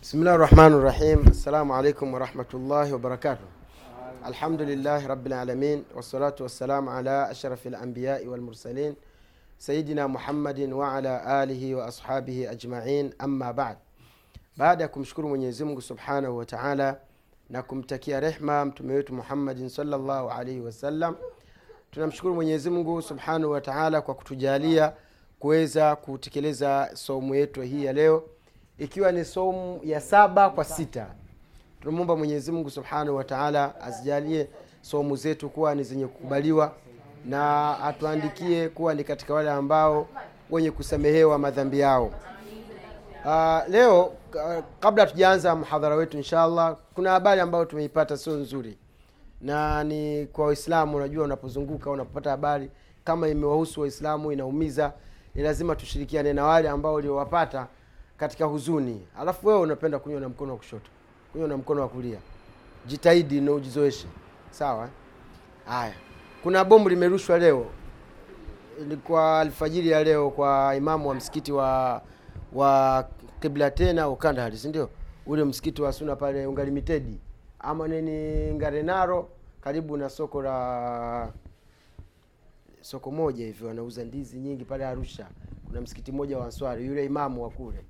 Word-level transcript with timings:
bismillahi 0.00 0.38
rahmani 0.38 0.82
rahim 0.82 1.28
assalamu 1.28 1.74
alaikum 1.74 2.12
warahmatullahi 2.12 2.92
wabarakatuh 2.92 3.42
alhamdulillahi 4.24 5.06
rabilalamin 5.08 5.84
wassalatu 5.96 6.42
wassalamu 6.42 6.90
ala 6.90 7.28
ashrafi 7.28 7.70
lambiyai 7.70 8.26
walmursalin 8.28 8.94
sayidina 9.58 10.08
muhammadin 10.08 10.72
waala 10.72 11.24
alihi 11.40 11.74
wa 11.74 11.86
ashabihi 11.86 12.46
ajmain. 12.46 13.12
Amma 13.18 13.52
bad. 13.52 13.76
Baada 14.56 14.82
ya 14.84 14.88
kumshukuru 14.88 15.28
mwenyezimngu 15.28 15.80
subhanahu 15.82 16.36
wa 16.36 16.44
taala 16.46 16.96
na 17.50 17.62
kumtakia 17.62 18.20
rehma 18.20 18.64
mtume 18.64 18.94
wetu 18.94 19.14
muhammadin 19.14 19.68
salllahu 19.68 20.30
alaihi 20.30 20.60
wasallam 20.60 21.16
tunamshukuru 21.90 22.34
mwenyezimngu 22.34 23.02
subhanahu 23.02 23.52
wa 23.52 23.60
taala 23.60 24.00
kwa 24.00 24.14
kutujalia 24.14 24.92
kuweza 25.38 25.96
kutekeleza 25.96 26.90
somo 26.94 27.34
yetu 27.36 27.62
hii 27.62 27.84
ya 27.84 27.92
leo 27.92 28.24
ikiwa 28.80 29.12
ni 29.12 29.24
somu 29.24 29.80
ya 29.84 30.00
saba 30.00 30.50
kwa 30.50 30.64
sita. 30.64 31.06
Tunamwomba 31.80 32.16
mwenyezimngu 32.16 32.70
subhanahu 32.70 33.16
wa 33.16 33.24
taala 33.24 33.80
azijalie 33.80 34.48
somu 34.80 35.16
zetu 35.16 35.48
kuwa 35.48 35.74
ni 35.74 35.84
zenye 35.84 36.06
kukubaliwa 36.06 36.72
na 37.26 37.78
atuandikie 37.80 38.68
kuwa 38.68 38.94
ni 38.94 39.04
katika 39.04 39.34
wale 39.34 39.50
ambao 39.50 40.08
wenye 40.50 40.70
kusamehewa 40.70 41.38
madhambi 41.38 41.80
yao. 41.80 42.10
Uh, 43.24 43.58
leo 43.68 44.02
uh, 44.04 44.64
kabla 44.80 45.06
tujaanza 45.06 45.54
mhadhara 45.56 45.96
wetu 45.96 46.16
inshallah 46.16 46.76
kuna 46.94 47.10
habari 47.10 47.40
ambayo 47.40 47.64
tumeipata 47.64 48.16
sio 48.16 48.32
nzuri. 48.32 48.78
Na 49.40 49.84
ni 49.84 50.26
kwa 50.26 50.46
waislamu 50.46 50.96
unajua 50.96 51.24
unapozunguka 51.24 51.90
unapopata 51.90 52.30
habari 52.30 52.70
kama 53.04 53.28
imewahusu 53.28 53.80
waislamu 53.80 54.32
inaumiza 54.32 54.92
ni 55.34 55.42
lazima 55.42 55.76
tushirikiane 55.76 56.32
na 56.32 56.44
wale 56.44 56.68
ambao 56.68 56.94
uliowapata 56.94 57.66
katika 58.20 58.44
huzuni. 58.44 59.06
Alafu 59.18 59.46
wewe 59.48 59.60
unapenda 59.60 59.98
kunywa 59.98 60.20
na 60.20 60.28
mkono 60.28 60.52
wa 60.52 60.58
kushoto 60.58 60.90
kunywa 61.32 61.48
na 61.48 61.56
mkono 61.56 61.80
wa 61.80 61.88
kulia. 61.88 62.18
Jitahidi 62.86 63.40
na 63.40 63.52
ujizoeshe 63.52 64.06
sawa? 64.50 64.88
Haya. 65.66 65.94
Kuna 66.42 66.64
bomu 66.64 66.88
limerushwa 66.88 67.38
leo. 67.38 67.66
Ilikuwa 68.80 69.40
alfajiri 69.40 69.88
ya 69.88 70.04
leo 70.04 70.30
kwa 70.30 70.74
imamu 70.76 71.08
wa 71.08 71.14
msikiti 71.14 71.52
wa 71.52 72.02
wa 72.52 73.08
kibla 73.40 73.70
tena 73.70 74.08
ukandahari 74.08 74.58
sindio 74.58 74.90
ule 75.26 75.44
msikiti 75.44 75.82
wa 75.82 75.92
suna 75.92 76.16
pale 76.16 76.46
ungalimitedi 76.46 77.18
ama 77.58 77.88
nini 77.88 78.50
ngarenaro 78.54 79.28
karibu 79.60 79.96
na 79.96 80.08
soko 80.08 80.42
la 80.42 81.32
soko 82.80 83.10
moja 83.10 83.44
hivi 83.46 83.64
wanauza 83.64 84.04
ndizi 84.04 84.38
nyingi 84.38 84.64
pale 84.64 84.86
arusha. 84.86 85.26
Kuna 85.66 85.80
msikiti 85.80 86.12
mmoja 86.12 86.38
wa 86.38 86.44
answari 86.44 86.86
yule 86.86 87.04
imamu 87.04 87.42
wa 87.42 87.50
kule 87.50 87.84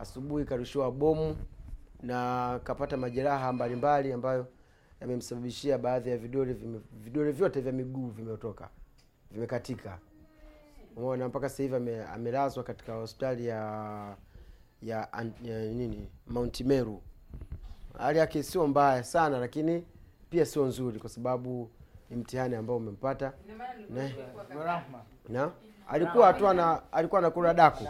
asubuhi 0.00 0.44
karushiwa 0.44 0.90
bomu 0.92 1.36
na 2.02 2.60
kapata 2.64 2.96
majeraha 2.96 3.52
mbalimbali 3.52 4.12
ambayo 4.12 4.46
yamemsababishia 5.00 5.78
baadhi 5.78 6.10
ya 6.10 6.16
vidole 6.18 6.52
vime, 6.52 6.80
vidole 6.92 7.32
vyote 7.32 7.60
vya 7.60 7.72
miguu 7.72 8.08
vimetoka 8.08 8.68
vimekatika. 9.30 9.98
Umeona 10.96 11.28
mpaka 11.28 11.48
sasa 11.48 11.62
hivi 11.62 11.74
ame, 11.76 12.04
amelazwa 12.04 12.64
katika 12.64 12.92
hospitali 12.94 13.46
ya 13.46 14.16
ya, 14.82 15.08
ya 15.42 15.64
nini 15.64 16.08
mount 16.26 16.60
meru. 16.60 17.02
Hali 17.98 18.18
yake 18.18 18.42
sio 18.42 18.66
mbaya 18.66 19.04
sana 19.04 19.38
lakini 19.38 19.84
pia 20.30 20.46
sio 20.46 20.66
nzuri 20.66 20.98
kwa 20.98 21.10
sababu 21.10 21.70
ni 22.10 22.16
mtihani 22.16 22.54
ambao 22.54 22.76
umempata. 22.76 23.32
Na, 23.90 24.02
na? 25.28 25.50
Alikuwa 25.88 26.32
tu 26.32 26.48
ana 26.48 26.92
alikuwa 26.92 27.18
anakula 27.18 27.54
daku 27.54 27.84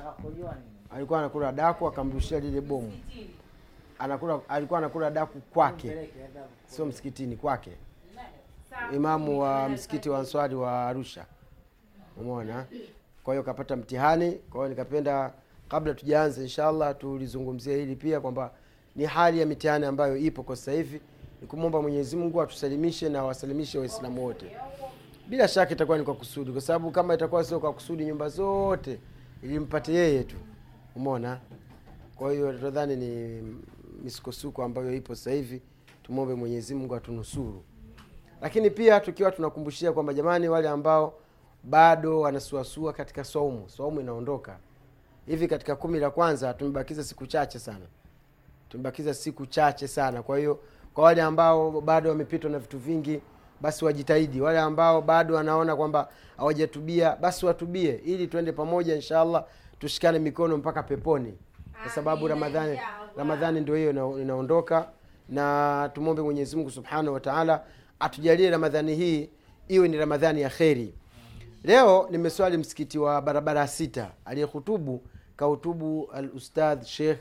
alikuwa 0.91 1.19
anakula 1.19 1.53
daku 1.53 1.86
akamrushia 1.86 2.41
lile 2.41 2.61
bomu. 2.61 2.92
Anakula 3.98 4.41
alikuwa 4.48 4.78
anakula 4.78 5.11
daku 5.11 5.41
kwake. 5.41 6.08
Sio 6.67 6.86
msikitini 6.86 7.36
kwake. 7.36 7.70
Imamu 8.94 9.41
wa 9.41 9.69
msikiti 9.69 10.11
wa 10.11 10.19
answari 10.19 10.54
wa 10.54 10.87
arusha. 10.88 11.26
Umona 12.21 12.66
kwa 13.25 13.34
hiyo 13.34 13.43
kapata 13.43 13.76
mtihani. 13.76 14.32
Kwa 14.32 14.60
hiyo 14.60 14.69
nikapenda 14.69 15.32
kabla 15.69 15.94
tujaanza 15.94 16.43
inshallah 16.43 16.99
tulizungumzia 16.99 17.76
hili 17.76 17.97
pia 17.97 18.20
kwamba 18.20 18.50
ni 18.97 19.05
hali 19.05 19.41
ya 19.41 19.47
mitihani 19.47 19.87
ambayo 19.87 20.16
ipo 20.16 20.43
kwa 20.43 20.56
sasa 20.56 20.72
hivi. 20.72 21.00
Nikumwomba 21.41 21.82
mwenyezi 21.82 22.16
mungu 22.16 22.43
atusalimishe 22.43 23.09
na 23.09 23.25
wasalimishe 23.25 23.78
waislamu 23.78 24.25
wote. 24.25 24.56
Bila 25.28 25.49
shaka 25.49 25.72
itakuwa 25.72 25.99
ni 25.99 26.05
kwa 26.05 26.15
kusudi 26.15 26.53
kwa 26.53 26.60
sababu 26.60 26.91
kama 26.91 27.15
itakuwa 27.15 27.44
sio 27.44 27.60
kwa 27.60 27.72
kusudi 27.72 28.05
nyumba 28.05 28.28
zote 28.28 28.99
ilimpate 29.43 29.93
yeye 29.94 30.25
tu 30.25 30.37
umeona? 30.97 31.41
Kwa 32.16 32.32
hiyo 32.32 32.53
nadhani 32.53 32.97
ni 32.97 33.43
misukosuko 34.04 34.65
ambayo 34.65 34.94
ipo 34.94 35.15
sasa 35.15 35.31
hivi 35.31 35.62
tumwombe 36.03 36.34
mwenyezi 36.34 36.75
mungu 36.75 36.94
atunusuru. 36.94 37.62
Lakini 38.43 38.71
pia 38.71 39.00
tukiwa 39.00 39.31
tunakumbushia 39.32 39.93
kwamba 39.93 40.15
jamani 40.15 40.49
wale 40.49 40.69
ambao 40.69 41.15
bado 41.65 42.21
wanasuasua 42.21 42.93
katika 42.93 43.25
saumu 43.25 43.69
saumu 43.69 44.00
inaondoka. 44.00 44.59
Hivi 45.26 45.49
katika 45.49 45.76
kumi 45.76 45.99
la 45.99 46.10
kwanza 46.10 46.54
tumebakiza 46.54 47.05
siku 47.05 47.26
chache 47.26 47.59
sana. 47.59 47.87
Tumebakiza 48.69 49.15
siku 49.15 49.47
chache 49.47 49.88
sana. 49.88 50.22
Kwa 50.22 50.38
hiyo 50.38 50.60
kwa 50.94 51.05
wale 51.05 51.22
ambao 51.22 51.81
bado 51.81 52.10
wamepitwa 52.10 52.50
na 52.50 52.59
vitu 52.59 52.78
vingi 52.78 53.20
basi 53.60 53.84
wajitahidi. 53.84 54.41
Wale 54.41 54.59
ambao 54.59 55.03
bado 55.03 55.34
wanaona 55.34 55.76
kwamba 55.76 56.09
hawajatubia 56.37 57.16
basi 57.16 57.47
watubie 57.47 57.94
ili 58.05 58.26
tuende 58.26 58.53
pamoja 58.53 58.94
inshallah 58.94 59.44
tushikane 59.78 60.19
mikono 60.19 60.56
mpaka 60.56 60.83
peponi. 60.83 61.34
Kwa 61.83 61.91
sababu 61.93 62.28
ramadhani 62.28 62.81
ramadhani 63.16 63.61
ndio 63.61 63.75
hiyo 63.77 64.19
inaondoka. 64.22 64.89
Na 65.28 65.91
tumwombe 65.94 66.22
mwenyezi 66.22 66.56
mungu 66.56 66.71
subhanahu 66.71 67.15
wataala 67.15 67.65
atujalie 68.00 68.50
ramadhani 68.50 68.94
hii 68.94 69.31
iwe 69.69 69.88
ni 69.88 69.97
ramadhani 69.97 70.41
ya 70.41 70.50
kheri. 70.50 70.94
Leo 71.65 72.09
nimeswali 72.11 72.56
msikiti 72.56 72.99
wa 72.99 73.22
barabara 73.22 73.67
sita 73.67 74.11
aliyehutubu 74.25 75.03
kahutubu 75.37 76.09
al 76.15 76.31
ustadh 76.34 76.84
shekh 76.84 77.19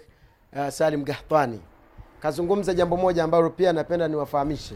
uh, 0.56 0.70
salim 0.70 1.04
gahtani. 1.04 1.60
Kazungumza 2.20 2.74
jambo 2.74 2.98
moja 2.98 3.24
ambalo 3.24 3.50
pia 3.50 3.74
napenda 3.74 4.08
niwafahamishe. 4.08 4.76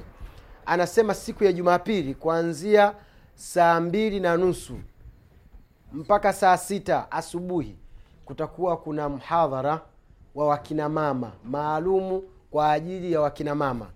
Anasema 0.65 1.13
siku 1.13 1.43
ya 1.43 1.53
jumapili 1.53 2.13
kuanzia 2.15 2.93
saa 3.35 3.79
mbili 3.79 4.19
na 4.19 4.37
nusu 4.37 4.77
mpaka 5.93 6.33
saa 6.33 6.57
sita 6.57 7.11
asubuhi 7.11 7.75
kutakuwa 8.25 8.77
kuna 8.77 9.09
mhadhara 9.09 9.81
wa 10.35 10.47
wakinamama 10.47 11.31
maalumu 11.45 12.23
kwa 12.51 12.71
ajili 12.71 13.11
ya 13.11 13.21
wakinamama 13.21 13.87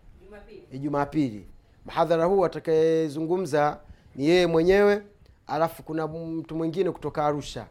jumapili. 0.79 1.47
Mhadhara 1.85 2.25
huu 2.25 2.45
atakayezungumza 2.45 3.78
ni 4.16 4.25
yeye 4.28 4.47
mwenyewe 4.47 5.03
alafu 5.47 5.83
kuna 5.83 6.07
mtu 6.07 6.56
mwingine 6.56 6.91
kutoka 6.91 7.25
arusha. 7.25 7.66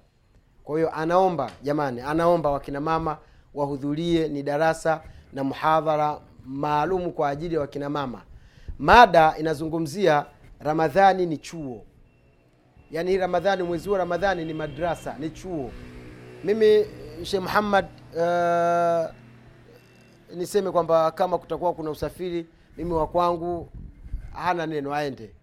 Kwa 0.64 0.76
hiyo 0.76 0.90
anaomba 0.94 1.50
jamani 1.62 2.00
anaomba 2.00 2.50
wakinamama 2.50 3.18
wahudhurie 3.54 4.28
ni 4.28 4.42
darasa 4.42 5.02
na 5.32 5.44
mhadhara 5.44 6.20
maalumu 6.46 7.12
kwa 7.12 7.28
ajili 7.28 7.54
ya 7.54 7.60
wakinamama 7.60 8.22
mada 8.78 9.34
inazungumzia 9.38 10.26
ramadhani 10.60 11.26
ni 11.26 11.38
chuo 11.38 11.82
hii 12.90 13.16
ramadhani 13.18 13.62
mwezi 13.62 13.90
wa 13.90 13.98
ramadhani 13.98 14.44
ni 14.44 14.54
madrasa 14.54 15.16
ni 15.18 15.30
chuo. 15.30 15.70
Mimi 16.44 16.86
sheh 17.22 17.40
muhammad 17.42 17.86
uh, 18.16 19.14
niseme 20.36 20.70
kwamba 20.70 21.10
kama 21.10 21.38
kutakuwa 21.38 21.74
kuna 21.74 21.90
usafiri 21.90 22.46
mimi 22.76 22.92
wa 22.92 23.06
kwangu 23.06 23.68
hana 24.32 24.66
neno 24.66 24.94
aende. 24.94 25.34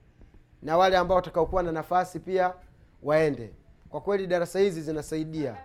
Na 0.61 0.77
wale 0.77 0.97
ambao 0.97 1.15
watakaokuwa 1.15 1.63
na 1.63 1.71
nafasi 1.71 2.19
pia 2.19 2.53
waende. 3.03 3.53
Kwa 3.89 4.01
kweli 4.01 4.27
darasa 4.27 4.59
hizi 4.59 4.81
zinasaidia. 4.81 5.55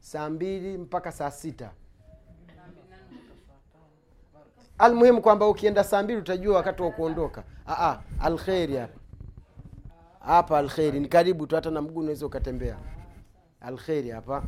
Saa 0.00 0.30
mbili 0.30 0.78
mpaka 0.78 1.12
saa 1.12 1.30
sita. 1.30 1.70
Almuhimu 4.78 5.22
kwamba 5.22 5.48
ukienda 5.48 5.84
saa 5.84 6.02
mbili 6.02 6.18
utajua 6.18 6.56
wakati 6.56 6.82
wa 6.82 6.90
kuondoka. 6.90 7.44
Alkheri 8.20 8.76
hapa 8.76 8.98
hapa 10.26 10.58
alkheri 10.58 11.00
ni 11.00 11.08
karibu 11.08 11.46
tu 11.46 11.54
hata 11.54 11.70
na 11.70 11.82
mguu 11.82 12.00
unaweza 12.00 12.26
ukatembea. 12.26 12.76
Alkheri 13.60 14.10
hapa. 14.10 14.42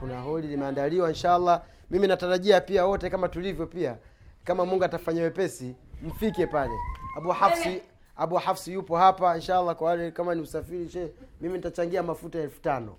Kuna 0.00 0.20
holi 0.20 0.48
limeandaliwa 0.48 1.08
inshallah. 1.08 1.62
Mimi 1.90 2.06
natarajia 2.06 2.60
pia 2.60 2.86
wote 2.86 3.10
kama 3.10 3.28
tulivyo 3.28 3.66
pia 3.66 3.96
kama 4.44 4.66
mungu 4.66 4.84
atafanya 4.84 5.22
wepesi 5.22 5.74
mfike 6.02 6.46
pale. 6.46 6.72
Abu 7.16 7.28
hafsi 7.28 7.82
abu 8.16 8.34
hafsi 8.36 8.72
yupo 8.72 8.96
hapa 8.96 9.36
inshallah 9.36 9.76
kwa 9.76 9.88
wale 9.88 10.10
kama 10.10 10.34
ni 10.34 10.40
usafiri 10.40 10.88
she 10.88 11.12
mimi 11.40 11.54
nitachangia 11.54 12.02
mafuta 12.02 12.38
elfu 12.38 12.60
tano 12.60 12.96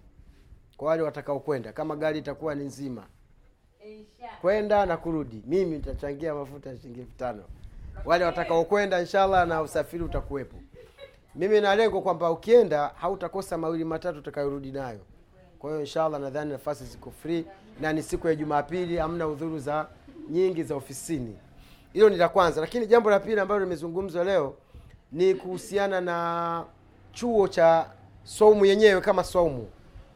kwa 0.78 0.88
wale 0.88 1.02
watakaokwenda 1.04 1.74
kama 1.74 1.96
gari 1.96 2.20
itakuwa 2.20 2.56
ni 2.56 2.64
nzima. 2.64 3.08
Kwenda 4.42 4.86
na 4.86 4.98
kurudi. 4.98 5.44
Mimi 5.48 5.76
nitachangia 5.78 6.34
mafuta 6.36 6.70
ya 6.70 6.78
shilingi 6.78 7.00
elfu 7.00 7.16
tano. 7.18 7.44
Wale 8.06 8.26
watakaokwenda 8.26 9.00
inshallah 9.00 9.48
na 9.48 9.62
usafiri 9.62 10.04
utakuwepo 10.04 10.58
mimi 11.38 11.62
na 11.62 11.76
lengo 11.76 12.02
kwamba 12.02 12.32
ukienda 12.32 12.92
hautakosa 12.96 13.58
mawili 13.58 13.84
matatu 13.84 14.20
utakayorudi 14.20 14.72
nayo. 14.72 15.00
Kwa 15.60 15.70
hiyo 15.70 15.80
inshallah 15.82 16.22
nadhani 16.22 16.52
nafasi 16.52 16.84
ziko 16.86 17.12
free 17.12 17.46
na 17.82 17.94
ni 17.94 18.04
siku 18.04 18.28
ya 18.28 18.36
jumapili 18.36 18.98
hamna 18.98 19.28
udhuru 19.28 19.60
za 19.60 19.88
nyingi 20.30 20.64
za 20.64 20.76
ofisini. 20.76 21.36
Hilo 21.94 22.10
ni 22.10 22.18
la 22.18 22.30
kwanza. 22.30 22.62
Lakini 22.62 22.88
jambo 22.88 23.10
la 23.10 23.20
pili 23.20 23.40
ambalo 23.40 23.60
limezungumzwa 23.64 24.24
leo 24.24 24.54
ni 25.12 25.36
kuhusiana 25.36 26.02
na 26.02 26.66
chuo 27.12 27.48
cha 27.48 27.86
saumu 28.24 28.66
yenyewe 28.66 29.02
kama 29.02 29.24
saumu 29.24 29.68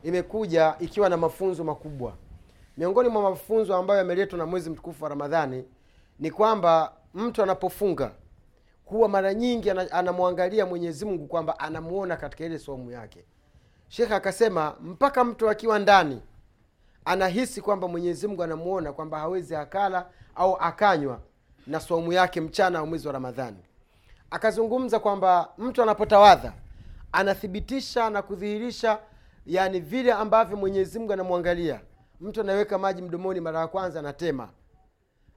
imekuja 0.04 0.76
ikiwa 0.80 1.10
na 1.10 1.18
mafunzo 1.18 1.64
makubwa. 1.64 2.14
Miongoni 2.78 3.10
mwa 3.10 3.22
mafunzo 3.22 3.76
ambayo 3.76 3.98
yameletwa 3.98 4.38
na 4.40 4.46
mwezi 4.46 4.70
mtukufu 4.70 5.04
wa 5.04 5.10
ramadhani 5.10 5.64
ni 6.20 6.32
kwamba 6.32 6.94
mtu 7.14 7.44
anapofunga 7.44 8.12
huwa 8.92 9.10
mara 9.10 9.34
nyingi 9.34 9.70
anamwangalia 9.70 10.66
mwenyezi 10.66 11.06
mungu 11.06 11.28
kwamba 11.28 11.60
anamuona 11.60 12.18
katika 12.18 12.46
ile 12.46 12.60
somu 12.60 12.92
yake. 12.92 13.26
Shekhe 13.88 14.14
akasema 14.16 14.76
mpaka 14.82 15.24
mtu 15.24 15.50
akiwa 15.50 15.80
ndani 15.80 16.22
anahisi 17.06 17.62
kwamba 17.62 17.88
mwenyezi 17.88 18.28
mungu 18.28 18.44
anamuona 18.44 18.94
kwamba 18.94 19.20
hawezi 19.20 19.56
akala 19.56 20.10
au 20.36 20.56
akanywa 20.58 21.20
na 21.68 21.80
somu 21.80 22.14
yake 22.14 22.42
mchana 22.42 22.80
wa 22.80 22.86
mwezi 22.86 23.08
wa 23.08 23.14
ramadhani. 23.14 23.58
Akazungumza 24.32 25.00
kwamba 25.00 25.50
mtu 25.58 25.84
anapotawadha 25.84 26.54
anathibitisha 27.12 28.10
na 28.10 28.22
kudhihirisha 28.22 29.00
yani 29.46 29.80
vile 29.80 30.14
ambavyo 30.14 30.58
mwenyezi 30.58 31.00
mungu 31.00 31.14
anamwangalia. 31.14 31.82
Mtu 32.22 32.42
anaweka 32.42 32.78
maji 32.78 33.02
mdomoni 33.02 33.40
mara 33.40 33.60
ya 33.60 33.68
kwanza 33.68 34.00
anatema. 34.00 34.50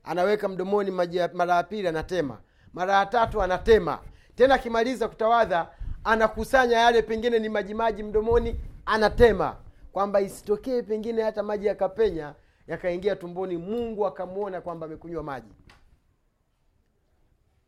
Anaweka 0.05 0.49
mdomoni 0.49 0.91
mara 1.35 1.55
ya 1.55 1.62
pili 1.62 1.89
anatema 1.89 2.39
mara 2.75 2.94
ya 2.94 3.06
tatu 3.06 3.43
anatema. 3.43 3.99
Tena 4.35 4.55
akimaliza 4.55 5.09
kutawadha 5.09 5.69
anakusanya 6.05 6.79
yale 6.79 7.03
pengine 7.03 7.38
ni 7.38 7.49
maji 7.49 7.75
maji 7.75 8.03
mdomoni 8.03 8.61
anatema. 8.87 9.56
Kwamba 9.93 10.21
isitokee 10.21 10.82
pengine 10.82 11.23
hata 11.23 11.43
maji 11.43 11.67
yakapenya 11.67 12.35
yakaingia 12.67 13.17
tumboni 13.17 13.56
mungu 13.56 14.06
akamwona 14.06 14.61
kwamba 14.61 14.87
amekunywa 14.87 15.23
maji. 15.23 15.55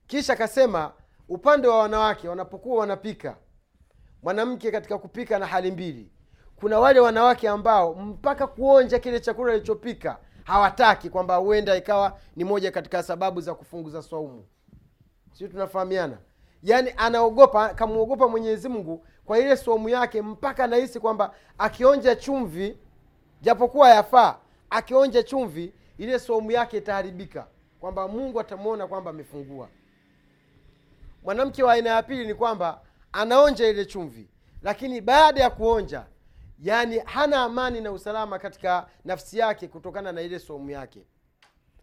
Kisha 0.06 0.32
akasema 0.32 0.92
upande 1.28 1.68
wa 1.68 1.78
wanawake 1.78 2.28
wanapokuwa 2.28 2.80
wanapika 2.80 3.36
mwanamke 4.22 4.70
katika 4.70 4.98
kupika 4.98 5.38
na 5.38 5.46
hali 5.46 5.70
mbili. 5.70 6.10
Kuna 6.56 6.78
wale 6.80 7.00
wanawake 7.00 7.48
ambao 7.48 7.94
mpaka 7.94 8.46
kuonja 8.46 8.98
kile 8.98 9.20
chakula 9.20 9.52
alichopika 9.52 10.18
hawataki 10.44 11.10
kwamba 11.10 11.36
huenda 11.36 11.76
ikawa 11.76 12.18
ni 12.36 12.44
moja 12.44 12.70
katika 12.70 13.02
sababu 13.02 13.40
za 13.40 13.54
kufunguza 13.54 14.02
swaumu 14.02 14.44
sio 15.38 15.48
tunafahamiana. 15.48 16.18
Yaani 16.62 16.92
anaogopa 16.96 17.68
kamwogopa 17.68 18.28
mwenyezi 18.28 18.68
mungu 18.68 19.06
kwa 19.24 19.38
ile 19.38 19.56
somu 19.56 19.88
yake 19.88 20.22
mpaka 20.22 20.64
anahisi 20.64 21.00
kwamba 21.00 21.34
akionja 21.58 22.16
chumvi 22.16 22.78
japokuwa 23.40 23.90
yafaa 23.90 24.36
akionja 24.70 25.22
chumvi 25.22 25.72
ile 25.98 26.18
somu 26.18 26.50
yake 26.50 26.76
itaharibika 26.78 27.46
kwamba 27.80 28.08
mungu 28.08 28.40
atamwona 28.40 28.86
kwamba 28.86 29.10
amefungua. 29.10 29.68
Mwanamke 31.22 31.62
wa 31.62 31.72
aina 31.72 31.90
ya 31.90 32.02
pili 32.02 32.26
ni 32.26 32.34
kwamba 32.34 32.80
anaonja 33.12 33.68
ile 33.68 33.84
chumvi 33.84 34.28
lakini 34.62 35.00
baada 35.00 35.40
ya 35.42 35.50
kuonja 35.50 36.06
yani 36.58 36.98
hana 36.98 37.42
amani 37.42 37.80
na 37.80 37.92
usalama 37.92 38.38
katika 38.38 38.86
nafsi 39.04 39.38
yake 39.38 39.68
kutokana 39.68 40.12
na 40.12 40.22
ile 40.22 40.38
somu 40.38 40.70
yake 40.70 41.06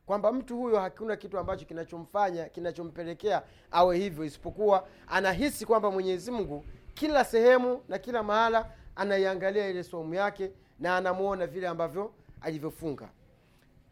kwamba 0.06 0.32
mtu 0.32 0.58
huyo 0.58 0.80
hakuna 0.80 1.16
kitu 1.16 1.40
ambacho 1.40 1.66
kinachomfanya 1.66 2.50
kinachompelekea 2.50 3.44
awe 3.72 3.98
hivyo 3.98 4.26
isipokuwa 4.26 4.88
anahisi 5.08 5.66
kwamba 5.66 5.92
mwenyezi 5.92 6.32
mungu 6.32 6.66
kila 6.94 7.26
sehemu 7.26 7.82
na 7.90 7.98
kila 8.00 8.24
mahala 8.24 8.72
anaiangalia 8.96 9.68
ile 9.68 9.84
somu 9.84 10.14
yake 10.14 10.52
na 10.80 10.98
anamwona 10.98 11.48
vile 11.48 11.68
ambavyo 11.68 12.14
alivyofunga. 12.42 13.10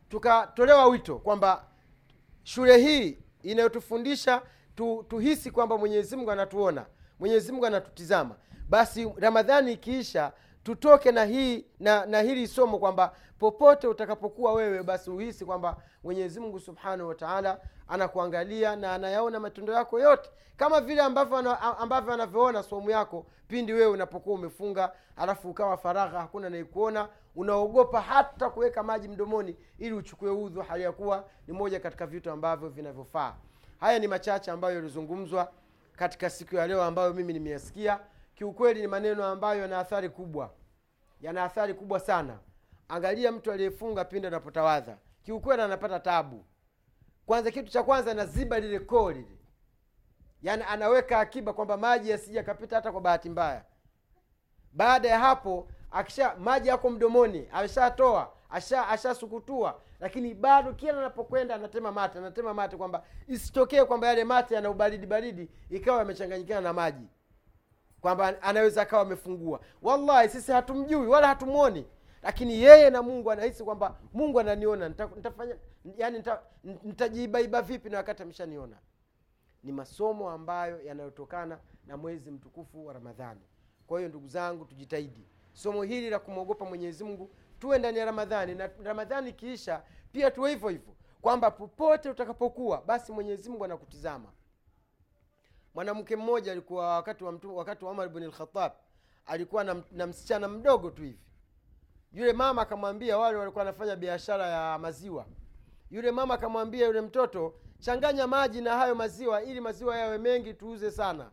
Tukatolewa 0.10 0.86
wito 0.86 1.16
kwamba 1.20 1.64
shule 2.44 2.78
hii 2.78 3.18
inayotufundisha 3.44 4.42
tu, 4.76 5.06
tuhisi 5.10 5.52
kwamba 5.52 5.78
mwenyezi 5.78 6.16
mungu 6.16 6.32
anatuona 6.32 6.86
mwenyezi 7.20 7.52
mungu 7.52 7.66
anatutizama. 7.66 8.36
Basi 8.70 9.12
ramadhani 9.18 9.74
ikiisha 9.74 10.32
tutoke 10.64 11.12
na 11.12 11.26
hii 11.26 11.66
na, 11.80 12.06
na 12.06 12.22
hili 12.22 12.48
somo 12.48 12.80
kwamba 12.80 13.14
popote 13.40 13.88
utakapokuwa 13.88 14.54
wewe 14.54 14.84
basi 14.84 15.10
uhisi 15.10 15.46
kwamba 15.46 15.78
mwenyezi 16.04 16.40
mungu 16.40 16.60
subhanahu 16.60 17.10
wa 17.10 17.16
taala 17.16 17.60
anakuangalia 17.88 18.76
na 18.76 18.94
anayaona 18.94 19.40
matendo 19.40 19.74
yako 19.74 20.00
yote. 20.00 20.30
Kama 20.58 20.82
vile 20.82 21.02
ambavyo 21.02 21.38
ambavyo 21.56 22.14
anavyoona 22.14 22.64
somu 22.64 22.90
yako 22.90 23.26
pindi 23.48 23.74
wewe 23.74 23.88
unapokuwa 23.88 24.36
umefunga 24.36 24.92
alafu 25.18 25.50
ukawa 25.50 25.78
faragha 25.78 26.20
hakuna 26.20 26.50
naikuona 26.50 27.10
unaogopa 27.36 28.02
hata 28.02 28.50
kuweka 28.50 28.84
maji 28.84 29.08
mdomoni 29.08 29.56
ili 29.80 29.94
uchukue 29.94 30.30
udhu 30.30 30.62
hali 30.62 30.84
ya 30.84 30.92
kuwa 30.92 31.24
ni 31.48 31.54
moja 31.54 31.80
katika 31.80 32.06
vitu 32.08 32.32
ambavyo 32.32 32.70
vinavyofaa. 32.70 33.34
Haya 33.80 34.00
ni 34.00 34.08
machache 34.08 34.52
ambayo 34.52 34.76
yalizungumzwa 34.76 35.52
katika 35.96 36.30
siku 36.30 36.56
ya 36.56 36.68
leo 36.68 36.84
ambayo 36.84 37.14
mimi 37.14 37.34
nimeyasikia 37.34 38.00
kiukweli 38.42 38.82
ni 38.82 38.88
maneno 38.88 39.26
ambayo 39.26 39.62
yana 39.62 39.80
athari 39.80 40.10
kubwa. 40.10 40.54
Yana 41.22 41.44
athari 41.44 41.74
kubwa 41.74 42.00
sana. 42.00 42.40
Angalia 42.90 43.32
mtu 43.32 43.52
aliyefunga 43.52 44.06
pindi 44.06 44.28
anapotawadha 44.28 44.98
kiukweli 45.24 45.62
anapata 45.62 46.00
tabu. 46.00 46.46
Kwanza 47.26 47.52
kitu 47.52 47.72
cha 47.72 47.84
kwanza 47.84 48.12
anaziba 48.12 48.60
lile 48.60 48.80
koo 48.80 49.12
lile 49.12 49.38
yaani 50.42 50.64
anaweka 50.70 51.20
akiba 51.20 51.54
kwamba 51.54 51.78
maji 51.78 52.10
yasija 52.10 52.42
akapita 52.42 52.76
hata 52.76 52.92
kwa 52.92 53.02
bahati 53.02 53.30
mbaya. 53.30 53.66
Baada 54.74 55.08
ya 55.10 55.20
hapo 55.20 55.68
akisha 55.92 56.36
maji 56.36 56.70
yako 56.70 56.90
mdomoni 56.90 57.48
ameshatoa 57.52 58.34
asha 58.50 59.16
lakini 60.00 60.34
bado 60.34 60.74
kila 60.74 60.98
anapokwenda 60.98 61.56
anatema 61.56 61.92
mate 61.92 62.18
anatema 62.20 62.54
mate 62.54 62.78
kwamba 62.78 63.04
isitokee 63.28 63.84
kwamba 63.84 64.08
yale 64.08 64.24
mate 64.24 64.56
yana 64.56 64.70
ubaridi 64.70 65.06
baridi 65.06 65.50
ikawa 65.70 66.00
yamechanganyikana 66.00 66.62
na 66.62 66.74
maji 66.74 67.08
kwamba 68.02 68.42
anaweza 68.42 68.82
akawa 68.82 69.02
amefungua. 69.02 69.60
Wallahi 69.82 70.30
sisi 70.30 70.52
hatumjui 70.52 71.08
wala 71.08 71.28
hatumwoni. 71.28 71.86
Lakini 72.22 72.54
yeye 72.64 72.90
na 72.90 73.02
mungu 73.02 73.32
anahisi 73.32 73.64
kwamba 73.64 74.00
mungu 74.14 74.40
ananiona 74.40 74.90
nita- 74.90 75.16
nitafanya 75.16 75.56
yani 75.98 76.18
nita- 76.20 76.40
nitajiibaiba 76.84 77.62
vipi 77.62 77.90
na 77.90 77.98
wakati 77.98 78.24
ameshaniona? 78.24 78.78
Ni 79.64 79.72
masomo 79.72 80.30
ambayo 80.30 80.82
yanayotokana 80.82 81.60
na 81.88 81.98
mwezi 81.98 82.32
mtukufu 82.32 82.86
wa 82.86 82.94
ramadhani. 82.94 83.42
Kwa 83.88 84.00
hiyo 84.00 84.10
ndugu 84.10 84.28
zangu 84.28 84.66
tujitahidi. 84.66 85.28
Somo 85.54 85.84
hili 85.84 86.10
la 86.10 86.20
kumwogopa 86.20 86.66
mwenyezi 86.66 87.04
mungu 87.04 87.30
tuwe 87.60 87.80
ndani 87.80 88.00
ya 88.00 88.06
ramadhani. 88.06 88.56
Na 88.56 88.70
ramadhani 88.84 89.30
ikiisha 89.30 89.84
pia 90.12 90.32
tuwe 90.32 90.50
hivyo 90.50 90.70
hivyo. 90.70 90.94
Kwamba 91.22 91.52
popote 91.52 92.10
utakapokuwa 92.10 92.82
basi 92.82 93.12
mwenyezi 93.12 93.50
mungu 93.50 93.66
anakutizama 93.66 94.32
mwanamke 95.74 96.16
mmoja 96.16 96.52
alikuwa 96.52 96.88
wakati 96.96 97.24
wa 97.24 97.32
mtu, 97.32 97.58
wakati 97.58 97.86
wa 97.86 97.92
umar 97.92 98.10
bn 98.10 98.24
lkhatab 98.24 98.72
alikuwa 99.26 99.64
na, 99.64 99.84
na 99.92 100.08
msichana 100.08 100.48
mdogo 100.48 100.90
tu 100.90 101.02
hivi. 101.02 101.20
Yule 102.14 102.34
mama 102.34 102.62
akamwambia 102.62 103.18
wale 103.18 103.38
walikuwa 103.38 103.66
wanafanya 103.66 103.96
biashara 103.96 104.48
ya 104.48 104.78
maziwa. 104.80 105.26
Yule 105.92 106.12
mama 106.12 106.34
akamwambia 106.34 106.88
yule 106.88 107.02
mtoto 107.02 107.54
changanya 107.80 108.28
maji 108.28 108.62
na 108.62 108.76
hayo 108.78 108.96
maziwa 108.96 109.44
ili 109.44 109.62
maziwa 109.62 109.98
yawe 109.98 110.18
mengi 110.18 110.54
tuuze 110.54 110.92
sana. 110.92 111.32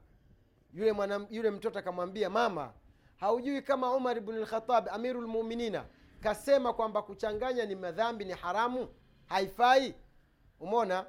Yule 0.75 0.92
mwana, 0.92 1.26
yule 1.30 1.50
mtoto 1.50 1.78
akamwambia 1.78 2.30
mama 2.30 2.73
haujui 3.16 3.62
kama 3.62 3.95
umar 3.95 4.21
bn 4.21 4.33
lkhatab 4.38 4.88
amiru 4.88 5.21
lmuminina 5.21 5.85
kasema 6.21 6.73
kwamba 6.73 7.02
kuchanganya 7.02 7.66
ni 7.66 7.75
madhambi 7.75 8.25
ni 8.25 8.33
haramu? 8.33 8.88
Haifai. 9.26 9.95
Umona 10.61 11.07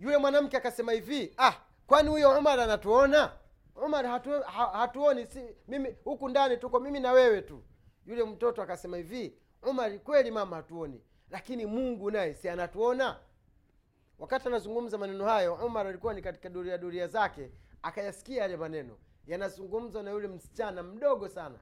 yule 0.00 0.16
mwanamke 0.18 0.56
akasema 0.56 0.92
hivi 0.92 1.34
ah 1.38 1.52
kwani 1.90 2.08
huyo 2.08 2.38
umar 2.38 2.60
anatuona? 2.60 3.32
Umar 3.86 4.06
hatu, 4.06 4.42
ha, 4.42 4.66
hatuoni 4.66 5.26
si, 5.26 5.44
mimi 5.68 5.96
huku 6.04 6.28
ndani 6.28 6.56
tuko 6.56 6.80
mimi 6.80 7.00
na 7.00 7.12
wewe 7.12 7.42
tu. 7.42 7.62
Yule 8.06 8.24
mtoto 8.24 8.62
akasema 8.62 8.96
hivi 8.96 9.34
umar 9.62 9.98
kweli 9.98 10.30
mama 10.30 10.56
hatuoni 10.56 11.00
lakini 11.30 11.66
mungu 11.66 12.10
naye 12.10 12.34
si 12.34 12.48
anatuona? 12.48 13.16
Wakati 14.18 14.48
anazungumza 14.48 14.98
maneno 14.98 15.24
hayo 15.24 15.54
umar 15.54 15.86
alikuwa 15.86 16.14
ni 16.14 16.22
katika 16.22 16.48
duria 16.48 16.78
duria 16.78 17.06
zake 17.06 17.50
akayasikia 17.82 18.42
yale 18.42 18.56
maneno. 18.56 18.96
Yanazungumzwa 19.26 20.02
na 20.02 20.10
yule 20.10 20.28
msichana 20.28 20.82
mdogo 20.82 21.28
sana. 21.28 21.58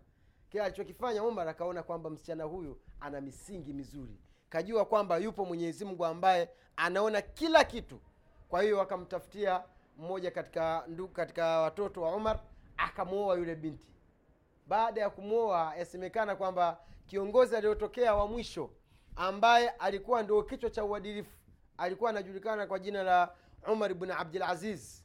Kile 0.50 0.62
alichokifanya 0.62 1.24
umar 1.24 1.48
akaona 1.48 1.82
kwamba 1.82 2.10
msichana 2.10 2.44
huyu 2.44 2.80
ana 3.00 3.20
misingi 3.20 3.72
mizuri. 3.72 4.16
Kajua 4.48 4.84
kwamba 4.84 5.16
yupo 5.18 5.44
mwenyezi 5.44 5.84
mungu 5.84 6.04
ambaye 6.04 6.50
anaona 6.76 7.22
kila 7.22 7.64
kitu. 7.64 8.00
Kwa 8.48 8.62
hiyo 8.62 8.80
akamtafutia 8.80 9.62
mmoja 9.98 10.30
katika 10.30 10.84
ndugu 10.88 11.12
katika 11.12 11.60
watoto 11.60 12.02
wa 12.02 12.16
umar 12.16 12.40
akamwoa 12.76 13.36
yule 13.36 13.54
binti. 13.54 13.88
Baada 14.66 15.00
ya 15.00 15.10
kumwoa 15.10 15.74
yasemekana 15.76 16.36
kwamba 16.36 16.78
kiongozi 17.06 17.56
aliyotokea 17.56 18.14
wa 18.14 18.26
mwisho 18.26 18.70
ambaye 19.16 19.68
alikuwa 19.68 20.22
ndio 20.22 20.42
kichwa 20.42 20.70
cha 20.70 20.84
uadilifu 20.84 21.36
alikuwa 21.78 22.10
anajulikana 22.10 22.66
kwa 22.66 22.78
jina 22.78 23.02
la 23.02 23.34
umar 23.72 23.94
bn 23.94 24.10
abdul 24.10 24.42
aziz 24.42 25.02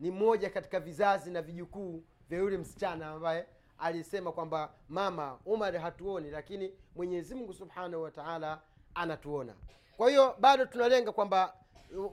ni 0.00 0.10
mmoja 0.10 0.50
katika 0.50 0.80
vizazi 0.80 1.30
na 1.30 1.42
vijukuu 1.42 2.04
vya 2.28 2.38
yule 2.38 2.56
msichana 2.58 3.06
ambaye 3.10 3.46
alisema 3.78 4.32
kwamba 4.32 4.72
mama 4.88 5.38
umar 5.46 5.76
hatuoni 5.78 6.30
lakini 6.30 6.74
mwenyezi 6.96 7.34
mungu 7.34 7.52
subhanahu 7.54 8.02
wataala 8.02 8.60
anatuona. 8.94 9.54
Kwa 9.96 10.08
hiyo 10.10 10.36
bado 10.40 10.64
tunalenga 10.66 11.12
kwamba 11.12 11.54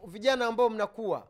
vijana 0.07 0.45
ambao 0.45 0.69
mnakuwa 0.69 1.27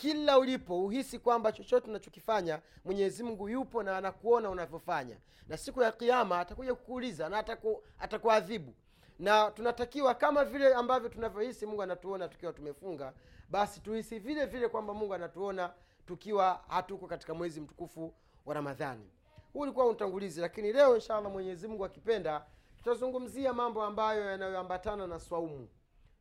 kila 0.00 0.38
ulipo 0.38 0.84
uhisi 0.84 1.18
kwamba 1.18 1.52
chochote 1.52 1.90
unachokifanya 1.90 2.60
mwenyezi 2.84 3.22
mungu 3.22 3.48
yupo 3.48 3.82
na 3.82 3.96
anakuona 3.96 4.50
unavyofanya. 4.50 5.16
Na 5.48 5.56
siku 5.56 5.82
ya 5.82 5.92
kiama 5.92 6.40
atakuja 6.40 6.74
kukuuliza 6.74 7.28
na 7.28 7.38
ataku, 7.38 7.82
atakuadhibu. 7.98 8.74
Na 9.18 9.50
tunatakiwa 9.50 10.14
kama 10.14 10.44
vile 10.44 10.74
ambavyo 10.74 11.08
tunavyohisi 11.08 11.66
mungu 11.66 11.82
anatuona 11.82 12.28
tukiwa 12.28 12.52
tumefunga 12.52 13.12
basi 13.50 13.80
tuhisi 13.80 14.18
vile 14.18 14.46
vile 14.46 14.68
kwamba 14.68 14.94
mungu 14.94 15.14
anatuona 15.14 15.72
tukiwa 16.06 16.60
hatuko 16.68 17.06
katika 17.06 17.34
mwezi 17.34 17.60
mtukufu 17.60 18.14
wa 18.46 18.54
ramadhani. 18.54 19.10
Huu 19.52 19.60
ulikuwa 19.60 19.86
utangulizi 19.86 20.40
lakini 20.40 20.72
leo 20.72 20.94
inshallah 20.94 21.32
mwenyezi 21.32 21.68
mungu 21.68 21.84
akipenda 21.84 22.44
tutazungumzia 22.76 23.52
mambo 23.52 23.82
ambayo 23.82 24.24
yanayoambatana 24.30 25.06
na 25.06 25.18
swaumu. 25.20 25.68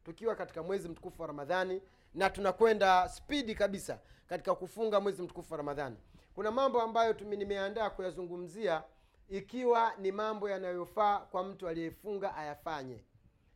Tukiwa 0.03 0.35
katika 0.35 0.63
mwezi 0.63 0.89
mtukufu 0.89 1.21
wa 1.21 1.27
ramadhani 1.27 1.81
na 2.15 2.29
tunakwenda 2.29 3.09
spidi 3.09 3.55
kabisa 3.55 3.99
katika 4.27 4.55
kufunga 4.55 4.99
mwezi 4.99 5.21
mtukufu 5.21 5.53
wa 5.53 5.57
ramadhani. 5.57 5.95
Kuna 6.35 6.51
mambo 6.51 6.81
ambayo 6.81 7.13
tumi 7.13 7.37
nimeandaa 7.37 7.89
kuyazungumzia 7.89 8.83
ikiwa 9.29 9.93
ni 9.97 10.11
mambo 10.11 10.49
yanayofaa 10.49 11.19
kwa 11.19 11.43
mtu 11.43 11.67
aliyefunga 11.67 12.35
ayafanye. 12.35 13.03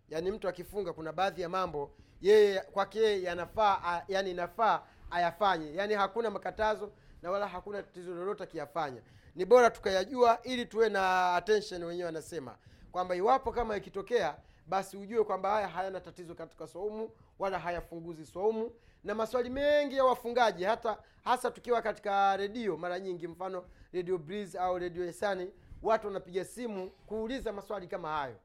Yaani 0.10 0.32
mtu 0.32 0.48
akifunga 0.48 0.94
kuna 0.94 1.14
baadhi 1.14 1.42
ya 1.42 1.50
mambo 1.50 1.92
yeye 2.22 2.60
kwake 2.62 3.00
yeye 3.00 3.24
yanafaa 3.24 4.04
yani 4.08 4.32
inafaa 4.32 4.82
ayafanye. 5.12 5.74
Yaani 5.76 5.94
hakuna 5.94 6.30
makatazo 6.30 6.92
na 7.22 7.32
wala 7.32 7.48
hakuna 7.48 7.84
tatizo 7.84 8.14
lolote 8.16 8.44
akiyafanya. 8.44 9.02
Ni 9.36 9.46
bora 9.46 9.70
tukayajua 9.70 10.40
ili 10.44 10.66
tuwe 10.66 10.90
na 10.90 11.36
attention 11.36 11.84
wenyewe 11.84 12.06
wanasema. 12.06 12.58
Kwamba 12.92 13.16
iwapo 13.16 13.52
kama 13.52 13.78
ikitokea 13.78 14.38
basi 14.70 14.98
ujue 14.98 15.24
kwamba 15.24 15.50
haya 15.52 15.68
hayana 15.68 16.00
tatizo 16.00 16.36
katika 16.36 16.68
saumu 16.68 17.10
wala 17.40 17.60
hayafunguzi 17.60 18.26
saumu 18.26 18.72
na 19.04 19.16
maswali 19.16 19.50
mengi 19.50 19.96
ya 19.98 20.06
wafungaji 20.06 20.64
hata 20.64 20.98
hasa 21.24 21.52
tukiwa 21.52 21.82
katika 21.82 22.38
redio 22.38 22.78
mara 22.78 23.00
nyingi 23.00 23.28
mfano 23.28 23.64
radio 23.94 24.18
breeze 24.18 24.60
au 24.60 24.80
radio 24.80 25.06
esani 25.06 25.52
watu 25.82 26.08
wanapiga 26.08 26.46
simu 26.46 26.90
kuuliza 26.90 27.54
maswali 27.54 27.88
kama 27.88 28.10
hayo. 28.10 28.36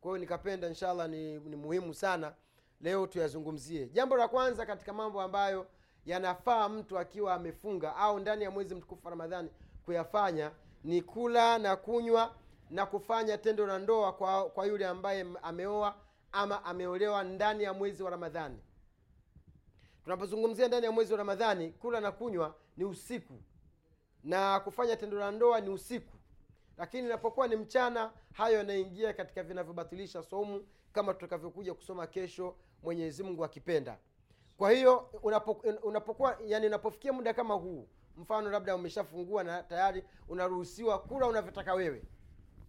Kwa 0.00 0.10
hiyo 0.10 0.18
nikapenda 0.18 0.68
inshallah 0.68 1.08
ni, 1.08 1.34
ni 1.38 1.56
muhimu 1.56 1.94
sana 1.94 2.34
leo 2.80 3.06
tuyazungumzie. 3.06 3.88
Jambo 3.88 4.16
la 4.16 4.28
kwanza 4.28 4.66
katika 4.66 4.92
mambo 4.92 5.22
ambayo 5.22 5.66
yanafaa 6.06 6.68
mtu 6.68 6.98
akiwa 6.98 7.34
amefunga 7.34 7.96
au 7.96 8.18
ndani 8.18 8.44
ya 8.44 8.50
mwezi 8.50 8.74
mtukufu 8.74 9.06
wa 9.06 9.10
ramadhani 9.10 9.50
kuyafanya 9.84 10.50
ni 10.84 11.02
kula 11.02 11.58
na 11.58 11.76
kunywa 11.76 12.34
na 12.72 12.86
kufanya 12.86 13.38
tendo 13.38 13.66
la 13.66 13.78
ndoa 13.78 14.12
kwa, 14.12 14.50
kwa 14.50 14.66
yule 14.66 14.86
ambaye 14.86 15.26
ameoa 15.42 15.94
ama 16.32 16.64
ameolewa 16.64 17.24
ndani 17.24 17.64
ya 17.64 17.72
mwezi 17.72 18.02
wa 18.02 18.10
ramadhani. 18.10 18.58
Tunapozungumzia 20.04 20.68
ndani 20.68 20.86
ya 20.86 20.92
mwezi 20.92 21.12
wa 21.12 21.18
ramadhani 21.18 21.70
kula 21.72 22.00
na 22.00 22.12
kunywa 22.12 22.54
ni 22.76 22.84
usiku. 22.84 23.34
Na 24.24 24.60
kufanya 24.60 24.96
tendo 24.96 25.18
la 25.18 25.30
ndoa 25.30 25.60
ni 25.60 25.68
usiku. 25.70 26.16
Lakini 26.78 27.06
inapokuwa 27.06 27.48
ni 27.48 27.56
mchana 27.56 28.12
hayo 28.32 28.58
yanaingia 28.58 29.12
katika 29.12 29.42
vinavyobatilisha 29.42 30.22
somu 30.22 30.66
kama 30.92 31.14
tutakavyokuja 31.14 31.74
kusoma 31.74 32.06
kesho 32.06 32.56
mwenyezi 32.82 33.22
mungu 33.22 33.44
akipenda. 33.44 33.98
Kwa 34.56 34.70
hiyo 34.70 34.96
unapo, 35.22 35.52
unapokuwa 35.82 36.38
yani 36.46 36.66
unapofikia 36.66 37.12
muda 37.12 37.34
kama 37.34 37.54
huu 37.54 37.88
mfano 38.16 38.50
labda 38.50 38.76
umeshafungua 38.76 39.44
na 39.44 39.62
tayari 39.62 40.04
unaruhusiwa 40.28 40.98
kula 40.98 41.26
unavyotaka 41.26 41.74
wewe 41.74 42.02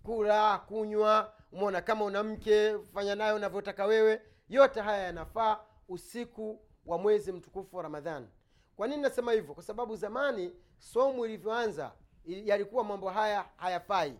kula 0.03 0.57
kunywa 0.57 1.33
umeona 1.51 1.81
kama 1.81 2.05
una 2.05 2.23
mke 2.23 2.77
fanya 2.93 3.15
nayo 3.15 3.35
unavyotaka 3.35 3.85
wewe. 3.85 4.21
Yote 4.49 4.81
haya 4.81 5.03
yanafaa 5.03 5.59
usiku 5.89 6.59
wa 6.85 6.97
mwezi 6.97 7.31
mtukufu 7.31 7.75
wa 7.77 7.83
ramadhani. 7.83 8.27
Kwa 8.75 8.87
nini 8.87 9.01
nasema 9.01 9.31
hivyo? 9.31 9.53
Kwa 9.53 9.63
sababu 9.63 9.95
zamani 9.95 10.53
somu 10.79 11.25
ilivyoanza 11.25 11.91
yalikuwa 12.25 12.83
mambo 12.83 13.09
haya 13.09 13.45
hayafai. 13.57 14.19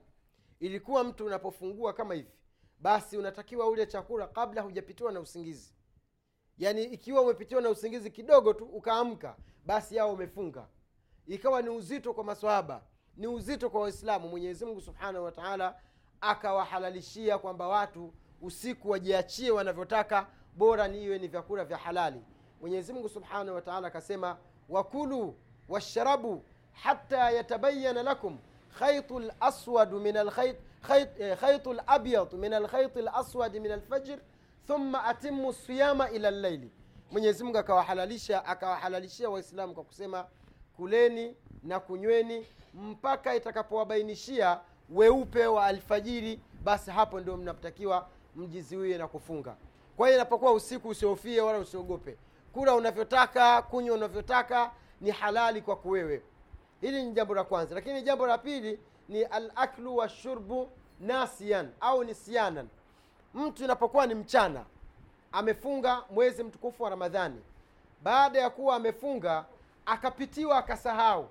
Ilikuwa 0.59 1.03
mtu 1.03 1.25
unapofungua 1.25 1.93
kama 1.93 2.13
hivi 2.13 2.31
basi 2.79 3.17
unatakiwa 3.17 3.67
ule 3.69 3.85
chakula 3.85 4.27
kabla 4.27 4.61
hujapitiwa 4.61 5.11
na 5.11 5.19
usingizi. 5.19 5.73
Yaani 6.57 6.83
ikiwa 6.83 7.21
umepitiwa 7.21 7.61
na 7.61 7.69
usingizi 7.69 8.11
kidogo 8.11 8.53
tu 8.53 8.65
ukaamka 8.65 9.35
basi 9.65 9.95
yao 9.95 10.13
umefunga 10.13 10.67
ikawa 11.27 11.61
ni 11.61 11.69
uzito 11.69 12.13
kwa 12.13 12.23
maswahaba 12.23 12.83
ni 13.17 13.27
uzito 13.27 13.69
kwa 13.69 13.81
waislamu. 13.81 14.29
Mwenyezi 14.29 14.65
mungu 14.65 14.81
subhanahu 14.81 15.25
wataala 15.25 15.75
akawahalalishia 16.21 17.37
kwamba 17.37 17.67
watu 17.67 18.13
usiku 18.41 18.89
wajiachie 18.89 19.51
wanavyotaka 19.51 20.27
bora 20.57 20.87
ni 20.87 21.19
ni 21.19 21.27
vyakula 21.27 21.65
vya 21.65 21.77
halali. 21.77 22.21
Mwenyezi 22.61 22.93
mungu 22.93 23.09
subhanahu 23.09 23.55
wataala 23.55 23.87
akasema 23.87 24.37
wakulu 24.69 25.35
washrabu 25.69 26.43
hata 26.73 27.31
yatabayana 27.31 28.03
lakum 28.03 28.37
khaitu 28.79 29.21
eh, 31.19 31.75
labyad 31.87 32.33
min 32.33 32.53
alkhaiti 32.53 33.01
laswadi 33.01 33.59
min 33.59 33.71
alfajr 33.71 34.19
thumma 34.67 35.03
atimu 35.03 35.53
siyama 35.53 36.09
ila 36.09 36.31
llaili 36.31 36.71
mwenyezi 37.11 37.43
mungu 37.43 37.57
akawahalalisha 37.57 38.45
akawahalalishia 38.45 39.29
waislamu 39.29 39.73
kwa 39.73 39.83
kusema 39.83 40.27
kuleni 40.75 41.35
na 41.63 41.79
kunyweni 41.79 42.45
mpaka 42.73 43.35
itakapowabainishia 43.35 44.59
weupe 44.89 45.47
wa 45.47 45.65
alfajiri 45.65 46.39
basi 46.63 46.91
hapo 46.91 47.19
ndio 47.19 47.37
mnatakiwa 47.37 48.07
mjiziwie 48.35 48.97
na 48.97 49.07
kufunga. 49.07 49.55
Kwa 49.97 50.07
hiyo 50.07 50.17
inapokuwa 50.19 50.51
usiku 50.51 50.89
usiofie 50.89 51.41
wala 51.41 51.59
usiogope. 51.59 52.17
Kula 52.53 52.75
unavyotaka 52.75 53.61
kunywa 53.61 53.95
unavyotaka 53.95 54.71
ni 55.01 55.11
halali 55.11 55.61
kwako 55.61 55.89
wewe. 55.89 56.21
Hili 56.81 57.03
ni 57.03 57.11
jambo 57.11 57.35
la 57.35 57.43
kwanza. 57.43 57.75
Lakini 57.75 58.01
jambo 58.01 58.27
la 58.27 58.37
pili 58.37 58.79
ni 59.09 59.23
alaklu 59.23 59.97
washurbu 59.97 60.69
nasian 60.99 61.69
au 61.81 62.03
nisyanan. 62.03 62.67
Mtu 63.33 63.63
inapokuwa 63.63 64.07
ni 64.07 64.15
mchana 64.15 64.65
amefunga 65.31 66.03
mwezi 66.09 66.43
mtukufu 66.43 66.83
wa 66.83 66.89
ramadhani. 66.89 67.41
Baada 68.03 68.39
ya 68.39 68.49
kuwa 68.49 68.75
amefunga 68.75 69.45
akapitiwa 69.85 70.57
akasahau 70.57 71.27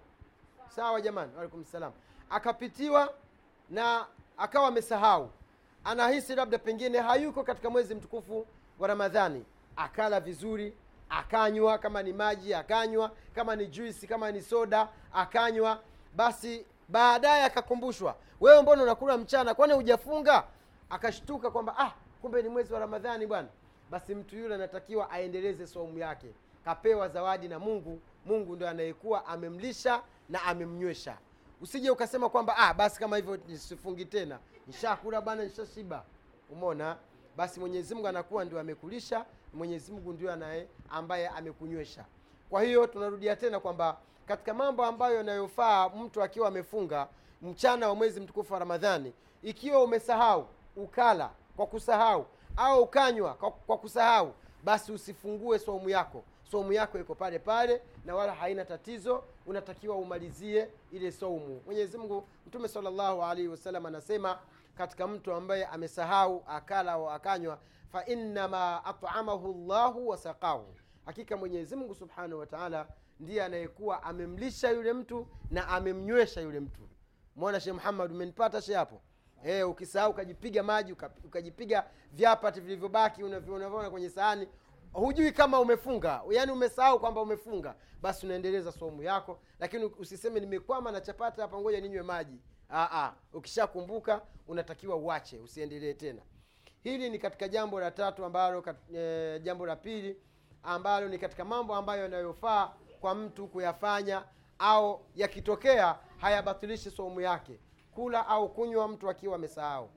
sawa 0.76 1.00
jamani 1.00 1.32
waalaikum 1.34 1.64
salam. 1.64 1.92
Akapitiwa 2.30 3.14
na 3.70 4.06
akawa 4.38 4.68
amesahau. 4.68 5.30
Anahisi 5.84 6.34
labda 6.34 6.58
pengine 6.58 6.98
hayuko 7.00 7.42
katika 7.44 7.70
mwezi 7.70 7.94
mtukufu 7.94 8.46
wa 8.78 8.88
ramadhani. 8.88 9.44
Akala 9.76 10.20
vizuri 10.20 10.74
akanywa 11.08 11.78
kama 11.78 12.02
ni 12.02 12.12
maji 12.12 12.54
akanywa 12.54 13.10
kama 13.34 13.56
ni 13.56 13.66
juisi 13.66 14.06
kama 14.06 14.32
ni 14.32 14.42
soda 14.42 14.88
akanywa. 15.12 15.80
Basi 16.16 16.66
baadaye 16.88 17.44
akakumbushwa 17.44 18.16
wewe 18.40 18.62
mbona 18.62 18.82
unakula 18.82 19.18
mchana? 19.18 19.54
Kwani 19.54 19.72
hujafunga? 19.72 20.44
Akashtuka 20.90 21.50
kwamba 21.50 21.74
ah 21.78 21.92
kumbe 22.22 22.42
ni 22.42 22.48
mwezi 22.48 22.72
wa 22.72 22.80
ramadhani 22.80 23.26
bwana. 23.26 23.48
Basi 23.90 24.14
mtu 24.14 24.36
yule 24.36 24.54
anatakiwa 24.54 25.10
aendeleze 25.10 25.66
saumu 25.66 25.98
yake. 25.98 26.26
Kapewa 26.64 27.08
zawadi 27.08 27.48
na 27.48 27.58
mungu. 27.58 28.00
Mungu 28.26 28.56
ndo 28.56 28.68
anayekuwa 28.68 29.26
amemlisha 29.26 30.02
na 30.28 30.42
amemnywesha. 30.42 31.18
Usije 31.60 31.90
ukasema 31.90 32.28
kwamba 32.28 32.56
ah 32.56 32.74
basi 32.74 32.98
kama 33.00 33.16
hivyo 33.16 33.36
nisifungi 33.48 34.04
tena. 34.04 34.38
Nishakula 34.66 35.20
bana 35.20 35.44
nishashiba. 35.44 36.04
Umona 36.50 36.96
basi 37.36 37.60
mwenyezi 37.60 37.94
mungu 37.94 38.08
anakuwa 38.08 38.44
ndio 38.44 38.60
amekulisha 38.60 39.24
mwenyezi 39.54 39.92
mungu 39.92 40.12
ndio 40.12 40.32
anaye 40.32 40.68
ambaye 40.90 41.28
amekunywesha 41.28 42.04
kwa 42.50 42.62
hiyo 42.62 42.86
tunarudia 42.86 43.36
tena 43.36 43.60
kwamba 43.60 43.96
katika 44.26 44.54
mambo 44.54 44.84
ambayo 44.84 45.16
yanayofaa 45.16 45.88
mtu 45.88 46.22
akiwa 46.22 46.48
amefunga 46.48 47.08
mchana 47.42 47.88
wa 47.88 47.94
mwezi 47.94 48.20
mtukufu 48.20 48.52
wa 48.52 48.58
ramadhani 48.58 49.12
ikiwa 49.42 49.82
umesahau 49.84 50.46
ukala 50.76 51.30
kwa 51.56 51.66
kusahau 51.66 52.26
au 52.56 52.82
ukanywa 52.82 53.34
kwa 53.34 53.78
kusahau 53.78 54.32
basi 54.64 54.92
usifungue 54.92 55.58
saumu 55.58 55.88
yako 55.88 56.24
saumu 56.52 56.72
yako 56.72 56.98
iko 56.98 57.14
pale 57.14 57.38
pale 57.38 57.82
na 58.04 58.14
wala 58.14 58.34
haina 58.34 58.64
tatizo 58.64 59.24
unatakiwa 59.46 59.96
umalizie 59.96 60.68
ile 60.92 61.12
soumu 61.12 61.62
mwenyezi 61.66 61.98
mungu 61.98 62.28
mtume 62.46 62.68
salllahu 62.68 63.22
alaihi 63.24 63.48
wasallam 63.48 63.86
anasema 63.86 64.38
katika 64.74 65.06
mtu 65.06 65.32
ambaye 65.32 65.66
amesahau 65.66 66.44
akala 66.46 66.92
au 66.92 67.10
akanywa 67.10 67.58
fainnama 67.92 68.84
atamahu 68.84 69.66
llahu 69.68 70.08
wasaqahu 70.08 70.74
hakika 71.06 71.36
mwenyezi 71.36 71.76
mungu 71.76 71.94
subhanahu 71.94 72.40
wa 72.40 72.46
taala 72.46 72.86
ndiye 73.20 73.42
anayekuwa 73.44 74.02
amemlisha 74.02 74.70
yule 74.70 74.92
mtu 74.92 75.26
na 75.50 75.68
amemnywesha 75.68 76.40
yule 76.40 76.60
mtu. 76.60 76.88
Mwona 77.36 77.60
sheh 77.60 77.74
muhammad 77.74 78.10
umenipata 78.12 78.62
she 78.62 78.74
hapo? 78.74 79.00
Hey, 79.42 79.62
ukisahau 79.62 80.10
ukajipiga 80.10 80.62
maji 80.62 80.92
ukajipiga 81.24 81.84
vyapati 82.12 82.60
vilivyobaki 82.60 83.22
unavyo- 83.22 83.54
unavyoona 83.54 83.90
kwenye 83.90 84.10
sahani 84.10 84.48
hujui 84.92 85.32
kama 85.32 85.60
umefunga. 85.60 86.22
Yaani 86.30 86.52
umesahau 86.52 87.00
kwamba 87.00 87.20
umefunga. 87.20 87.74
Basi 88.02 88.26
unaendeleza 88.26 88.72
somu 88.72 89.02
yako. 89.02 89.38
Lakini 89.58 89.84
usiseme 89.84 90.40
nimekwama 90.40 90.92
na 90.92 91.00
chapata 91.00 91.42
hapa 91.42 91.58
ngoja 91.60 91.80
ninywe 91.80 92.02
maji. 92.02 92.38
Aa, 92.70 93.12
ukishakumbuka 93.32 94.22
unatakiwa 94.48 94.96
uache. 94.96 95.38
Usiendelee 95.38 95.94
tena. 95.94 96.22
Hili 96.82 97.10
ni 97.10 97.18
katika 97.18 97.48
jambo 97.48 97.80
la 97.80 97.90
tatu 97.90 98.24
ambalo 98.24 98.60
kat- 98.60 98.96
e, 98.96 99.40
jambo 99.40 99.66
la 99.66 99.76
pili 99.76 100.16
ambalo 100.62 101.08
ni 101.08 101.18
katika 101.18 101.44
mambo 101.44 101.74
ambayo 101.74 102.02
yanayofaa 102.02 102.72
kwa 103.00 103.14
mtu 103.14 103.48
kuyafanya 103.48 104.24
au 104.58 105.00
yakitokea 105.14 105.98
hayabatilishi 106.16 106.90
somu 106.90 107.20
yake. 107.20 107.60
Kula 107.90 108.26
au 108.26 108.48
kunywa 108.54 108.88
mtu 108.88 109.10
akiwa 109.10 109.34
amesahau. 109.36 109.90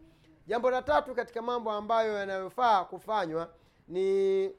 Jambo 0.48 0.72
la 0.72 0.82
tatu 0.82 1.16
katika 1.16 1.42
mambo 1.42 1.72
ambayo 1.72 2.14
yanayofaa 2.14 2.84
kufanywa 2.86 3.50
ni 3.88 4.52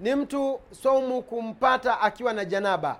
ni 0.00 0.14
mtu 0.14 0.60
somu 0.82 1.22
kumpata 1.22 2.00
akiwa 2.00 2.32
na 2.32 2.44
janaba. 2.44 2.96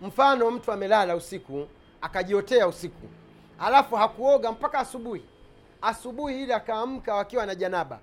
Mfano 0.00 0.50
mtu 0.50 0.72
amelala 0.72 1.16
usiku 1.16 1.66
akajiotea 2.00 2.68
usiku. 2.68 3.06
Alafu 3.60 3.96
hakuoga 3.96 4.52
mpaka 4.52 4.78
asubuhi. 4.78 5.24
Asubuhi 5.82 6.42
ili 6.42 6.52
akaamka 6.52 7.18
akiwa 7.20 7.46
na 7.46 7.54
janaba. 7.54 7.98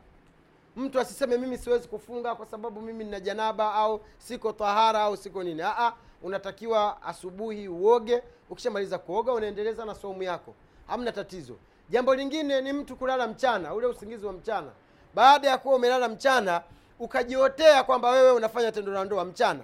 Mtu 0.76 1.00
asiseme 1.00 1.38
mimi 1.38 1.58
siwezi 1.58 1.88
kufunga 1.88 2.36
kwa 2.36 2.46
sababu 2.46 2.82
mimi 2.82 3.04
nina 3.04 3.20
janaba 3.20 3.74
au 3.74 4.02
siko 4.18 4.52
tahara 4.54 5.02
au 5.02 5.18
siko 5.18 5.44
nini. 5.44 5.62
Aa, 5.64 5.94
unatakiwa 6.24 7.02
asubuhi 7.04 7.68
uoge. 7.68 8.24
Ukishamaliza 8.50 8.98
kuoga 8.98 9.34
unaendeleza 9.34 9.86
na 9.86 9.96
somu 9.96 10.24
yako. 10.24 10.54
Hamna 10.88 11.12
tatizo. 11.12 11.56
Jambo 11.90 12.16
lingine 12.16 12.62
ni 12.62 12.74
mtu 12.74 12.96
kulala 12.96 13.28
mchana 13.28 13.74
ule 13.74 13.88
usingizi 13.88 14.26
wa 14.26 14.34
mchana. 14.34 14.68
Baada 15.16 15.50
ya 15.50 15.58
kuwa 15.58 15.76
umelala 15.76 16.10
mchana 16.10 16.62
ukajiotea 17.00 17.84
kwamba 17.84 18.10
wewe 18.10 18.32
unafanya 18.32 18.72
tendo 18.72 18.92
la 18.92 19.06
ndoa 19.06 19.26
mchana. 19.26 19.60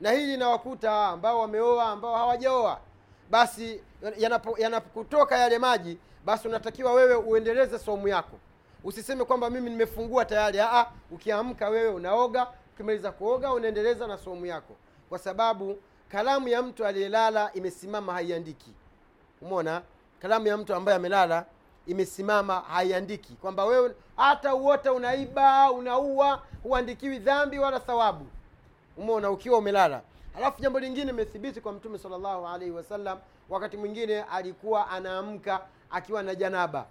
Na 0.00 0.10
hili 0.10 0.26
linawakuta 0.26 1.06
ambao 1.06 1.40
wameoa 1.40 1.84
ambao 1.84 2.16
hawajaoa. 2.16 2.80
Basi 3.30 3.80
yanapo- 4.02 4.60
yanapokutoka 4.62 5.38
yale 5.38 5.58
maji 5.58 5.98
basi 6.24 6.48
unatakiwa 6.48 6.92
wewe 6.92 7.14
uendeleze 7.14 7.78
somu 7.78 8.08
yako. 8.08 8.36
Usiseme 8.84 9.24
kwamba 9.24 9.50
mimi 9.50 9.70
nimefungua 9.70 10.24
tayari. 10.24 10.58
Aa, 10.60 10.86
ukiamka 11.10 11.68
wewe 11.68 11.88
unaoga 11.88 12.46
ukimaliza 12.74 13.12
kuoga 13.12 13.52
unaendeleza 13.52 14.06
na 14.06 14.18
somu 14.18 14.46
yako. 14.46 14.76
Kwa 15.08 15.18
sababu 15.18 15.78
kalamu 16.08 16.48
ya 16.48 16.62
mtu 16.62 16.86
aliyelala 16.86 17.50
imesimama 17.54 18.12
haiandiki. 18.12 18.72
Umona 19.42 19.82
kalamu 20.22 20.46
ya 20.46 20.56
mtu 20.56 20.74
ambaye 20.74 20.96
amelala 20.96 21.46
imesimama 21.88 22.60
haiandiki. 22.60 23.32
Kwamba 23.34 23.64
wewe 23.64 23.94
hata 24.16 24.54
uota 24.54 24.92
unaiba 24.92 25.72
unaua 25.72 26.42
huandikiwi 26.62 27.18
dhambi 27.18 27.58
wala 27.58 27.80
thawabu. 27.80 28.26
Umeona 28.96 29.30
ukiwa 29.30 29.58
umelala. 29.58 30.02
Halafu 30.34 30.60
jambo 30.62 30.80
lingine 30.80 31.10
imethibiti 31.10 31.60
kwa 31.60 31.72
mtume 31.72 31.98
salllahu 31.98 32.46
alaihi 32.48 32.70
wasallam 32.74 33.18
wakati 33.48 33.76
mwingine 33.76 34.22
alikuwa 34.22 34.88
anaamka 34.90 35.60
akiwa 35.90 36.22
na 36.22 36.34
janaba. 36.34 36.86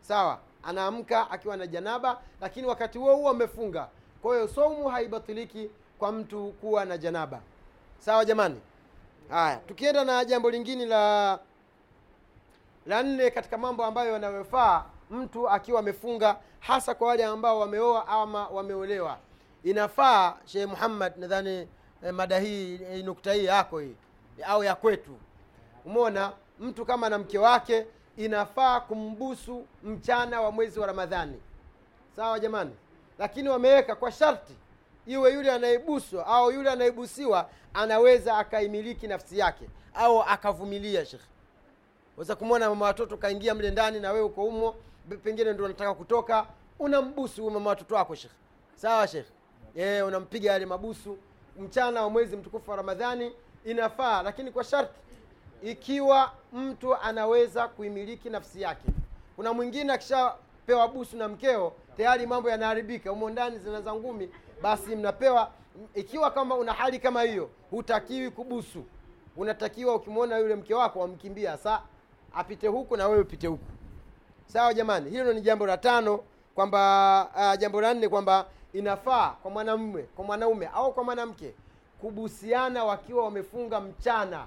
Sawa 0.00 0.38
anaamka 0.62 1.30
akiwa 1.30 1.56
na 1.56 1.66
janaba 1.66 2.20
lakini 2.40 2.66
wakati 2.66 2.98
huo 2.98 3.16
huo 3.16 3.30
amefunga. 3.30 3.88
Kwa 4.22 4.34
hiyo 4.34 4.48
saumu 4.48 4.88
haibatiliki 4.88 5.70
kwa 5.98 6.12
mtu 6.12 6.54
kuwa 6.60 6.84
na 6.84 6.98
janaba. 6.98 7.40
Sawa 7.98 8.24
jamani? 8.24 8.60
Haya 9.30 9.56
tukienda 9.56 10.04
na 10.04 10.24
jambo 10.24 10.50
lingine 10.50 10.86
la 10.86 11.38
la 12.86 13.02
nne 13.02 13.30
katika 13.30 13.58
mambo 13.58 13.84
ambayo 13.84 14.12
yanayofaa 14.12 14.84
mtu 15.10 15.48
akiwa 15.48 15.80
amefunga 15.80 16.36
hasa 16.60 16.94
kwa 16.94 17.08
wale 17.08 17.24
ambao 17.24 17.58
wameoa 17.60 18.08
ama 18.08 18.48
wameolewa. 18.48 19.18
Inafaa 19.64 20.34
sheh 20.44 20.68
muhammad 20.68 21.12
nadhani 21.16 21.68
eh, 22.04 22.14
mada 22.14 22.38
hii 22.38 22.74
eh, 22.90 23.04
nukta 23.04 23.32
hii 23.32 23.44
yako 23.44 23.78
hii 23.78 23.94
au 24.46 24.64
ya 24.64 24.74
kwetu. 24.74 25.16
Umona 25.84 26.32
mtu 26.60 26.84
kama 26.86 27.08
na 27.08 27.18
mke 27.18 27.38
wake 27.38 27.86
inafaa 28.16 28.80
kumbusu 28.80 29.66
mchana 29.82 30.40
wa 30.40 30.50
mwezi 30.52 30.80
wa 30.80 30.86
ramadhani. 30.86 31.40
Sawa 32.16 32.40
jamani? 32.40 32.70
Lakini 33.18 33.48
wameweka 33.48 33.94
kwa 33.96 34.12
sharti 34.12 34.54
iwe 35.06 35.32
yule 35.32 35.52
anayebuswa 35.52 36.26
au 36.26 36.50
yule 36.52 36.70
anayebusiwa 36.70 37.48
anaweza 37.74 38.38
akaimiliki 38.38 39.06
nafsi 39.06 39.38
yake 39.38 39.64
au 39.94 40.22
akavumilia 40.22 41.06
shekhe 41.06 41.24
weza 42.20 42.36
kumwona 42.36 42.68
mama 42.68 42.86
watoto 42.86 43.16
kaingia 43.16 43.54
mle 43.54 43.70
ndani 43.70 44.00
na 44.00 44.12
wewe 44.12 44.24
uko 44.24 44.44
umo 44.44 44.74
pengine 45.24 45.52
ndo 45.52 45.64
unataka 45.64 45.94
kutoka 45.94 46.46
unambusu 46.78 47.50
mama 47.50 47.70
watoto 47.70 47.94
wako 47.94 48.14
shekhe 48.14 48.34
sawa 48.74 49.08
shekhe 49.08 49.30
yeah, 49.74 50.06
unampiga 50.06 50.52
yale 50.52 50.66
mabusu. 50.66 51.18
Mchana 51.58 52.02
wa 52.02 52.10
mwezi 52.10 52.36
mtukufu 52.36 52.70
wa 52.70 52.76
ramadhani 52.76 53.32
inafaa 53.64 54.22
lakini 54.22 54.50
kwa 54.50 54.64
sharti. 54.64 55.00
Ikiwa 55.62 56.32
mtu 56.52 56.94
anaweza 56.96 57.68
kuimiliki 57.68 58.30
nafsi 58.30 58.62
yake. 58.62 58.86
Kuna 59.36 59.52
mwingine 59.52 59.92
akishapewa 59.92 60.88
busu 60.88 61.16
na 61.16 61.28
mkeo 61.28 61.72
tayari 61.96 62.26
mambo 62.26 62.50
yanaharibika 62.50 63.10
humo 63.10 63.30
ndani 63.30 63.58
zinaza 63.58 63.94
ngumi 63.94 64.30
basi 64.62 64.96
mnapewa. 64.96 65.50
Ikiwa 65.94 66.30
kama 66.30 66.54
una 66.54 66.72
hali 66.72 66.98
kama 66.98 67.22
hiyo 67.22 67.50
hutakiwi 67.70 68.30
kubusu. 68.30 68.84
Unatakiwa 69.36 69.94
ukimwona 69.94 70.38
yule 70.38 70.54
mke 70.54 70.74
wako 70.74 71.00
wamkimbia 71.00 71.56
sa 71.56 71.82
apite 72.34 72.68
huku 72.68 72.96
na 72.96 73.08
wewe 73.08 73.20
upite 73.22 73.46
huku. 73.46 73.64
Sawa 74.46 74.74
jamani 74.74 75.10
hilo 75.10 75.32
ni 75.32 75.40
jambo 75.40 75.66
la 75.66 75.76
tano 75.78 76.20
kwamba 76.54 77.28
uh, 77.36 77.58
jambo 77.60 77.80
la 77.80 77.94
nne 77.94 78.08
kwamba 78.08 78.46
inafaa 78.72 79.30
kwa 79.30 79.50
mwanamume 79.50 80.02
kwa 80.02 80.24
mwanaume 80.24 80.66
au 80.74 80.92
kwa 80.92 81.04
mwanamke 81.04 81.54
kubusiana 82.00 82.84
wakiwa 82.84 83.24
wamefunga 83.24 83.80
mchana. 83.80 84.46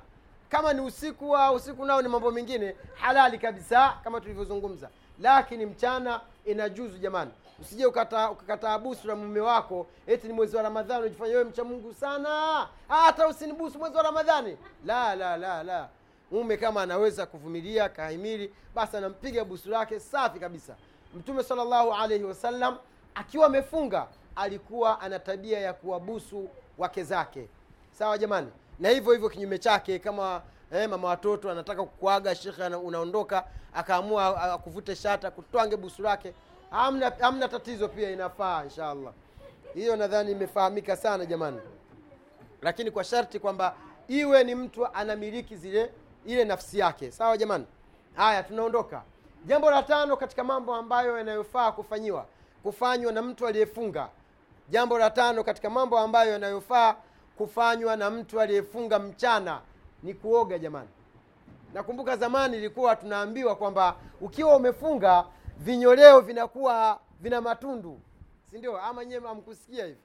Kama 0.50 0.74
ni 0.74 0.82
usiku 0.82 1.38
au 1.38 1.56
usiku 1.56 1.86
nao 1.86 2.02
ni 2.02 2.08
mambo 2.08 2.32
mengine 2.32 2.76
halali 2.96 3.38
kabisa 3.38 3.98
kama 4.04 4.22
tulivyozungumza. 4.22 4.90
Lakini 5.22 5.66
mchana 5.66 6.22
inajuzu 6.46 6.98
jamani. 6.98 7.32
Usije 7.62 7.86
ukakataa 7.86 8.80
busu 8.80 9.08
la 9.08 9.16
mume 9.16 9.40
wako 9.40 9.88
eti 10.08 10.28
ni 10.28 10.34
mwezi 10.34 10.56
wa 10.56 10.64
ramadhani 10.64 11.00
unajifanya 11.02 11.32
wewe 11.32 11.44
mcha 11.44 11.64
mungu 11.64 11.94
sana. 11.94 12.68
Hata 12.88 13.28
usinibusu 13.28 13.80
mwezi 13.80 13.98
wa 13.98 14.04
ramadhani. 14.04 14.58
La 14.86 15.16
la 15.16 15.38
la 15.38 15.64
la 15.64 15.90
mume 16.34 16.58
kama 16.58 16.82
anaweza 16.82 17.26
kuvumilia 17.26 17.90
kahimili 17.90 18.54
basi 18.76 18.98
anampiga 18.98 19.46
busu 19.46 19.70
lake 19.70 20.00
safi 20.00 20.40
kabisa. 20.40 20.76
Mtume 21.16 21.44
salllahu 21.44 21.94
alaihi 21.94 22.24
wasallam 22.24 22.78
akiwa 23.16 23.46
amefunga 23.46 24.08
alikuwa 24.36 25.02
ana 25.02 25.20
tabia 25.20 25.60
ya 25.60 25.74
kuwabusu 25.74 26.50
wake 26.78 27.04
zake. 27.04 27.48
Sawa 27.92 28.18
jamani? 28.18 28.48
Na 28.80 28.90
hivyo 28.90 29.14
hivyo 29.14 29.30
kinyume 29.30 29.58
chake 29.58 30.00
kama 30.00 30.42
eh, 30.72 30.90
mama 30.90 31.08
watoto 31.08 31.52
anataka 31.52 31.84
kukuaga 31.84 32.36
shekhe 32.36 32.64
unaondoka 32.66 33.46
akaamua 33.74 34.42
akuvute 34.54 34.96
shata 34.96 35.32
kutwange 35.32 35.78
busu 35.78 36.02
lake 36.02 36.34
hamna, 36.70 37.12
hamna 37.20 37.48
tatizo 37.48 37.88
pia 37.88 38.12
inafaa 38.12 38.64
inshallah. 38.64 39.14
Hiyo 39.74 39.96
nadhani 39.96 40.32
imefahamika 40.32 40.96
sana 40.96 41.26
jamani. 41.26 41.60
Lakini 42.62 42.92
kwa 42.92 43.04
sharti 43.04 43.40
kwamba 43.40 43.76
iwe 44.08 44.44
ni 44.44 44.56
mtu 44.56 44.88
anamiliki 44.88 45.56
zile 45.56 45.92
ile 46.26 46.46
nafsi 46.46 46.80
yake. 46.80 47.12
Sawa 47.12 47.38
jamani? 47.38 47.66
Haya 48.16 48.44
tunaondoka. 48.44 49.04
Jambo 49.46 49.72
la 49.72 49.84
tano 49.84 50.18
katika 50.18 50.44
mambo 50.44 50.76
ambayo 50.76 51.18
yanayofaa 51.18 51.72
kufanyiwa 51.72 52.26
kufanywa 52.64 53.12
na 53.12 53.22
mtu 53.22 53.48
aliyefunga. 53.48 54.10
Jambo 54.70 54.98
la 54.98 55.10
tano 55.10 55.44
katika 55.44 55.70
mambo 55.70 56.00
ambayo 56.00 56.32
yanayofaa 56.32 56.96
kufanywa 57.38 57.96
na 57.96 58.10
mtu 58.10 58.42
aliyefunga 58.42 59.00
mchana 59.00 59.62
ni 60.04 60.14
kuoga 60.14 60.60
jamani. 60.60 60.90
Nakumbuka 61.74 62.18
zamani 62.18 62.58
ilikuwa 62.58 62.96
tunaambiwa 62.96 63.56
kwamba 63.56 63.96
ukiwa 64.22 64.56
umefunga 64.56 65.26
vinyoleo 65.58 66.20
vinakuwa 66.22 67.00
vina 67.20 67.42
matundu. 67.42 68.00
Si 68.52 68.58
ndio? 68.58 68.82
Ama 68.82 69.06
nyewe 69.06 69.30
amkusikia 69.30 69.86
hivi? 69.86 70.00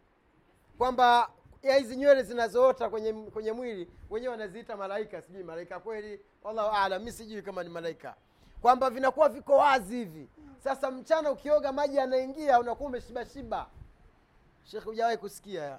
Kwamba 0.78 1.28
ya 1.62 1.76
hizi 1.76 1.96
nywele 1.96 2.22
zinazoota 2.22 2.90
kwenye 2.90 3.12
kwenye 3.12 3.52
mwili 3.52 3.90
wenyewe 4.10 4.30
wanaziita 4.30 4.76
malaika 4.76 5.22
sijui 5.22 5.42
malaika 5.44 5.80
kweli 5.80 6.20
wallahu 6.42 6.76
alam 6.76 7.02
mi 7.02 7.12
sijui 7.12 7.42
kama 7.42 7.62
ni 7.62 7.68
malaika. 7.68 8.14
Kwamba 8.62 8.90
vinakuwa 8.90 9.28
viko 9.28 9.56
wazi 9.56 9.96
hivi. 9.96 10.28
Sasa 10.64 10.90
mchana 10.90 11.30
ukioga 11.30 11.72
maji 11.72 11.96
yanaingia 11.96 12.60
unakuwa 12.60 12.88
umeshibashiba 12.88 13.66
Shekhe, 14.64 14.84
hujawahi 14.84 15.16
kusikia 15.16 15.78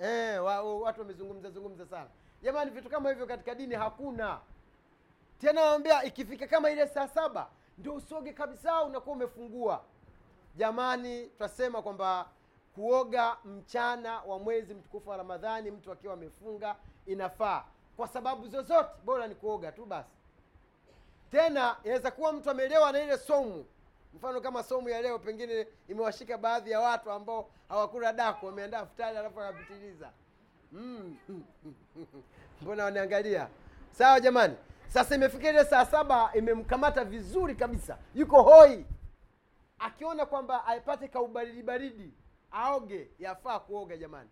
eh, 0.00 0.44
wa, 0.44 0.62
wa- 0.62 0.78
watu 0.80 1.00
wamezungumza 1.00 1.50
zungumza 1.50 1.86
sana. 1.86 2.08
Jamani 2.42 2.70
vitu 2.70 2.88
kama 2.90 3.08
hivyo 3.10 3.26
katika 3.26 3.54
dini 3.54 3.74
hakuna. 3.74 4.38
Tena 5.38 5.62
wambia 5.62 6.04
ikifika 6.04 6.46
kama 6.46 6.70
ile 6.70 6.86
saa 6.88 7.08
saba 7.08 7.48
ndio 7.78 7.94
usoge 7.94 8.32
kabisa 8.32 8.82
unakuwa 8.84 9.16
umefungua. 9.16 9.84
Jamani 10.56 11.26
twasema 11.26 11.82
kwamba 11.82 12.26
kuoga 12.74 13.36
mchana 13.44 14.20
wa 14.22 14.38
mwezi 14.38 14.74
mtukufu 14.74 15.10
wa 15.10 15.16
ramadhani 15.16 15.70
mtu 15.70 15.92
akiwa 15.92 16.14
amefunga 16.14 16.76
inafaa. 17.06 17.64
Kwa 17.96 18.08
sababu 18.08 18.48
zozote 18.48 18.88
bora 19.04 19.26
ni 19.26 19.34
kuoga 19.34 19.72
tu 19.72 19.84
basi. 19.86 20.10
Tena 21.30 21.76
inaweza 21.84 22.10
kuwa 22.10 22.32
mtu 22.32 22.50
amelewa 22.50 22.92
na 22.92 23.02
ile 23.02 23.18
somu. 23.18 23.64
Mfano 24.14 24.40
kama 24.40 24.62
somu 24.62 24.88
ya 24.88 25.02
leo 25.02 25.18
pengine 25.18 25.66
imewashika 25.88 26.38
baadhi 26.38 26.70
ya 26.70 26.80
watu 26.80 27.10
ambao 27.10 27.50
hawakula 27.68 28.12
daku 28.12 28.46
wameandaa 28.46 28.86
futari 28.86 29.16
alafu 29.18 29.40
akapitiliza 29.40 30.10
Mm. 30.72 31.16
mbona 32.62 32.84
wanaangalia 32.84 33.48
sawa 33.92 34.20
jamani. 34.20 34.54
Sasa 34.88 35.14
imefika 35.14 35.50
ile 35.50 35.64
saa 35.64 35.86
saba 35.86 36.30
imemkamata 36.34 37.04
vizuri 37.04 37.54
kabisa. 37.54 37.98
Yuko 38.14 38.42
hoi. 38.42 38.86
Akiona 39.78 40.26
kwamba 40.26 40.66
aipate 40.66 41.08
kaubaridi 41.08 41.62
baridi 41.62 42.12
aoge 42.54 43.10
yafaa 43.18 43.60
kuoga 43.60 43.96
jamani. 43.96 44.30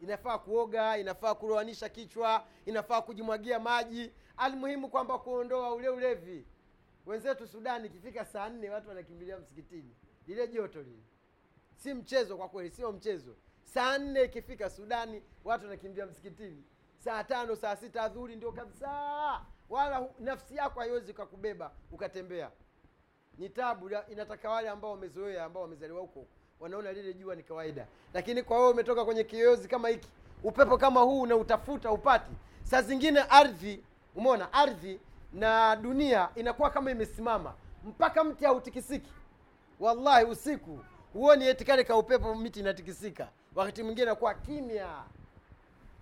Inafaa 0.00 0.38
kuoga 0.38 0.98
inafaa 0.98 1.34
kuloanisha 1.34 1.88
kichwa 1.88 2.46
inafaa 2.66 3.02
kujimwagia 3.02 3.58
maji. 3.60 4.12
Almuhimu 4.36 4.88
kwamba 4.88 5.18
kuondoa 5.18 5.74
ule 5.74 5.88
ulevi. 5.88 6.46
Wenzetu 7.06 7.46
sudani 7.46 7.86
ikifika 7.86 8.24
saa 8.24 8.48
nne 8.48 8.70
watu 8.70 8.88
wanakimbilia 8.88 9.38
msikitini. 9.38 9.96
Lile 10.26 10.48
joto 10.48 10.82
lile. 10.82 11.02
Si 11.76 11.94
mchezo 11.94 12.36
kwa 12.36 12.48
kweli 12.48 12.70
sio 12.70 12.92
mchezo. 12.92 13.36
Saa 13.64 13.98
nne 13.98 14.22
ikifika 14.22 14.70
sudani 14.70 15.22
watu 15.44 15.64
wanakimbia 15.64 16.06
msikitini. 16.06 16.64
Saa 16.98 17.24
tano 17.24 17.56
saa 17.56 17.76
sita 17.76 18.02
adhuri 18.02 18.36
ndio 18.36 18.52
kabisa. 18.52 18.90
Wala 19.68 20.08
nafsi 20.18 20.56
yako 20.56 20.80
haiwezi 20.80 21.12
ukakubeba 21.12 21.72
ukatembea. 21.90 22.50
Ni 23.38 23.48
tabu 23.48 23.90
inataka 24.08 24.50
wale 24.50 24.68
ambao 24.68 24.90
wamezoea 24.90 25.44
ambao 25.44 25.62
wamezaliwa 25.62 26.00
huko 26.00 26.26
wanaona 26.60 26.92
lile 26.92 27.12
jua 27.14 27.34
ni 27.34 27.42
kawaida. 27.42 27.86
Lakini 28.14 28.42
kwa 28.42 28.58
wewe 28.58 28.70
umetoka 28.70 29.04
kwenye 29.04 29.24
kiyoyozi 29.24 29.68
kama 29.68 29.88
hiki 29.88 30.08
upepo 30.44 30.78
kama 30.78 31.00
huu 31.00 31.20
unautafuta 31.20 31.90
upati. 31.90 32.30
Saa 32.62 32.82
zingine 32.82 33.20
ardhi 33.20 33.84
umeona 34.16 34.52
ardhi 34.52 35.00
na 35.32 35.76
dunia 35.76 36.28
inakuwa 36.34 36.70
kama 36.70 36.90
imesimama. 36.90 37.54
Mpaka 37.84 38.24
mti 38.24 38.44
hautikisiki. 38.44 39.12
Wallahi 39.80 40.24
usiku 40.24 40.78
huoni 41.12 41.46
etikale 41.46 41.84
ka 41.84 41.96
upepo 41.96 42.34
miti 42.34 42.60
inatikisika. 42.60 43.28
Wakati 43.54 43.82
mwingine 43.82 44.02
inakuwa 44.02 44.34
kimya. 44.34 44.86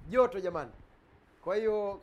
Joto 0.08 0.40
jamani. 0.40 0.70
Kwa 1.44 1.56
hiyo 1.56 2.00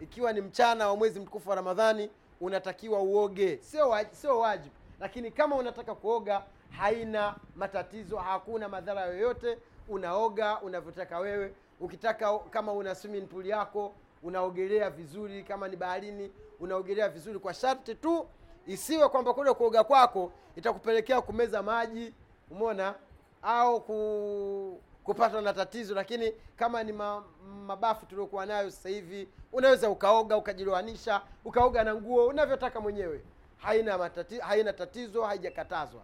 ikiwa 0.00 0.32
ni 0.32 0.40
mchana 0.40 0.88
wa 0.88 0.96
mwezi 0.96 1.20
mtukufu 1.20 1.50
wa 1.50 1.56
ramadhani 1.56 2.10
unatakiwa 2.40 3.00
uoge. 3.00 3.56
Sio 3.62 3.88
wa- 3.88 4.04
sio 4.04 4.38
wajibu. 4.38 4.74
Lakini 5.00 5.30
kama 5.30 5.56
unataka 5.56 5.94
kuoga 5.94 6.42
haina 6.70 7.34
matatizo 7.56 8.16
hakuna 8.16 8.68
madhara 8.68 9.00
yoyote. 9.06 9.58
Unaoga 9.88 10.60
unavyotaka 10.60 11.18
wewe. 11.18 11.54
Ukitaka 11.80 12.38
kama 12.38 12.72
una 12.72 12.94
swimming 12.94 13.28
yako 13.44 13.94
unaogelea 14.22 14.90
vizuri. 14.90 15.42
Kama 15.42 15.68
ni 15.68 15.76
baharini 15.76 16.32
unaogelea 16.60 17.08
vizuri 17.08 17.38
kwa 17.38 17.54
sharti 17.54 17.94
tu 17.94 18.26
isiwe 18.66 19.08
kwamba 19.08 19.34
kule 19.34 19.52
kuoga 19.54 19.84
kwako 19.84 20.32
itakupelekea 20.56 21.20
kumeza 21.20 21.62
maji 21.62 22.14
umeona? 22.50 22.94
Au 23.42 23.80
ku, 23.80 24.80
kupatwa 25.04 25.42
na 25.42 25.52
tatizo. 25.54 25.94
Lakini 25.94 26.32
kama 26.56 26.82
ni 26.82 26.92
ma, 26.92 27.24
mabafu 27.66 28.06
tuliokuwa 28.06 28.46
nayo 28.46 28.70
sasa 28.70 28.88
hivi 28.88 29.28
unaweza 29.52 29.90
ukaoga 29.90 30.36
ukajiloanisha 30.36 31.20
ukaoga 31.44 31.84
na 31.84 31.94
nguo 31.94 32.26
unavyotaka 32.26 32.80
mwenyewe. 32.80 33.20
Haina 33.56 33.98
matati, 33.98 34.38
haina 34.38 34.72
tatizo 34.72 35.22
haijakatazwa 35.24 36.00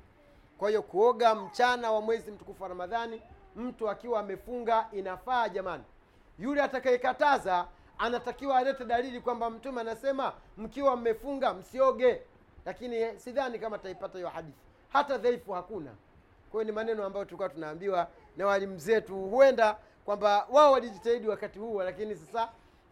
kwa 0.59 0.69
hiyo 0.69 0.83
kuoga 0.83 1.35
mchana 1.35 1.93
wa 1.93 2.01
mwezi 2.01 2.31
mtukufu 2.31 2.63
wa 2.63 2.69
ramadhani 2.69 3.23
mtu 3.57 3.91
akiwa 3.91 4.21
amefunga 4.21 4.87
inafaa 4.93 5.49
jamani. 5.49 5.85
Yule 6.39 6.63
atakayekataza 6.63 7.67
anatakiwa 7.99 8.57
alete 8.59 8.85
dalili 8.85 9.21
kwamba 9.21 9.51
mtume 9.51 9.81
anasema 9.81 10.33
mkiwa 10.57 10.97
mmefunga 10.97 11.55
msioge. 11.55 12.23
Lakini 12.65 13.21
sidhani 13.21 13.59
kama 13.59 13.79
taipata 13.79 14.19
hiyo 14.19 14.29
hadithi. 14.29 14.59
Hata 14.89 15.19
dhaifu 15.19 15.53
hakuna. 15.53 15.91
Kwa 16.51 16.61
hiyo 16.61 16.65
ni 16.65 16.73
maneno 16.73 17.05
ambayo 17.05 17.25
tulikuwa 17.25 17.49
tunaambiwa 17.49 18.09
na 18.37 18.47
walimu 18.47 18.79
zetu. 18.79 19.15
Huenda 19.17 19.77
kwamba 20.05 20.47
wao 20.51 20.73
walijitahidi 20.73 21.29
wakati 21.29 21.59
huo 21.59 21.83
lakini 21.85 22.17
sasa 22.17 22.49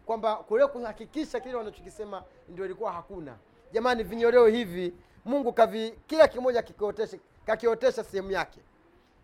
kwamba 0.07 0.37
kule 0.37 0.66
kuhakikisha 0.66 1.40
kile 1.40 1.55
wanachokisema 1.55 2.22
ndio 2.48 2.64
ilikuwa 2.64 2.92
hakuna. 2.92 3.37
Jamani 3.72 4.03
vinyoleo 4.03 4.46
hivi 4.46 4.94
mungu 5.25 5.53
kavi 5.53 5.90
kila 6.07 6.29
kimoja 6.29 6.62
kikiotesha 6.62 7.18
kakiotesha 7.46 8.05
sehemu 8.05 8.31
yake. 8.31 8.61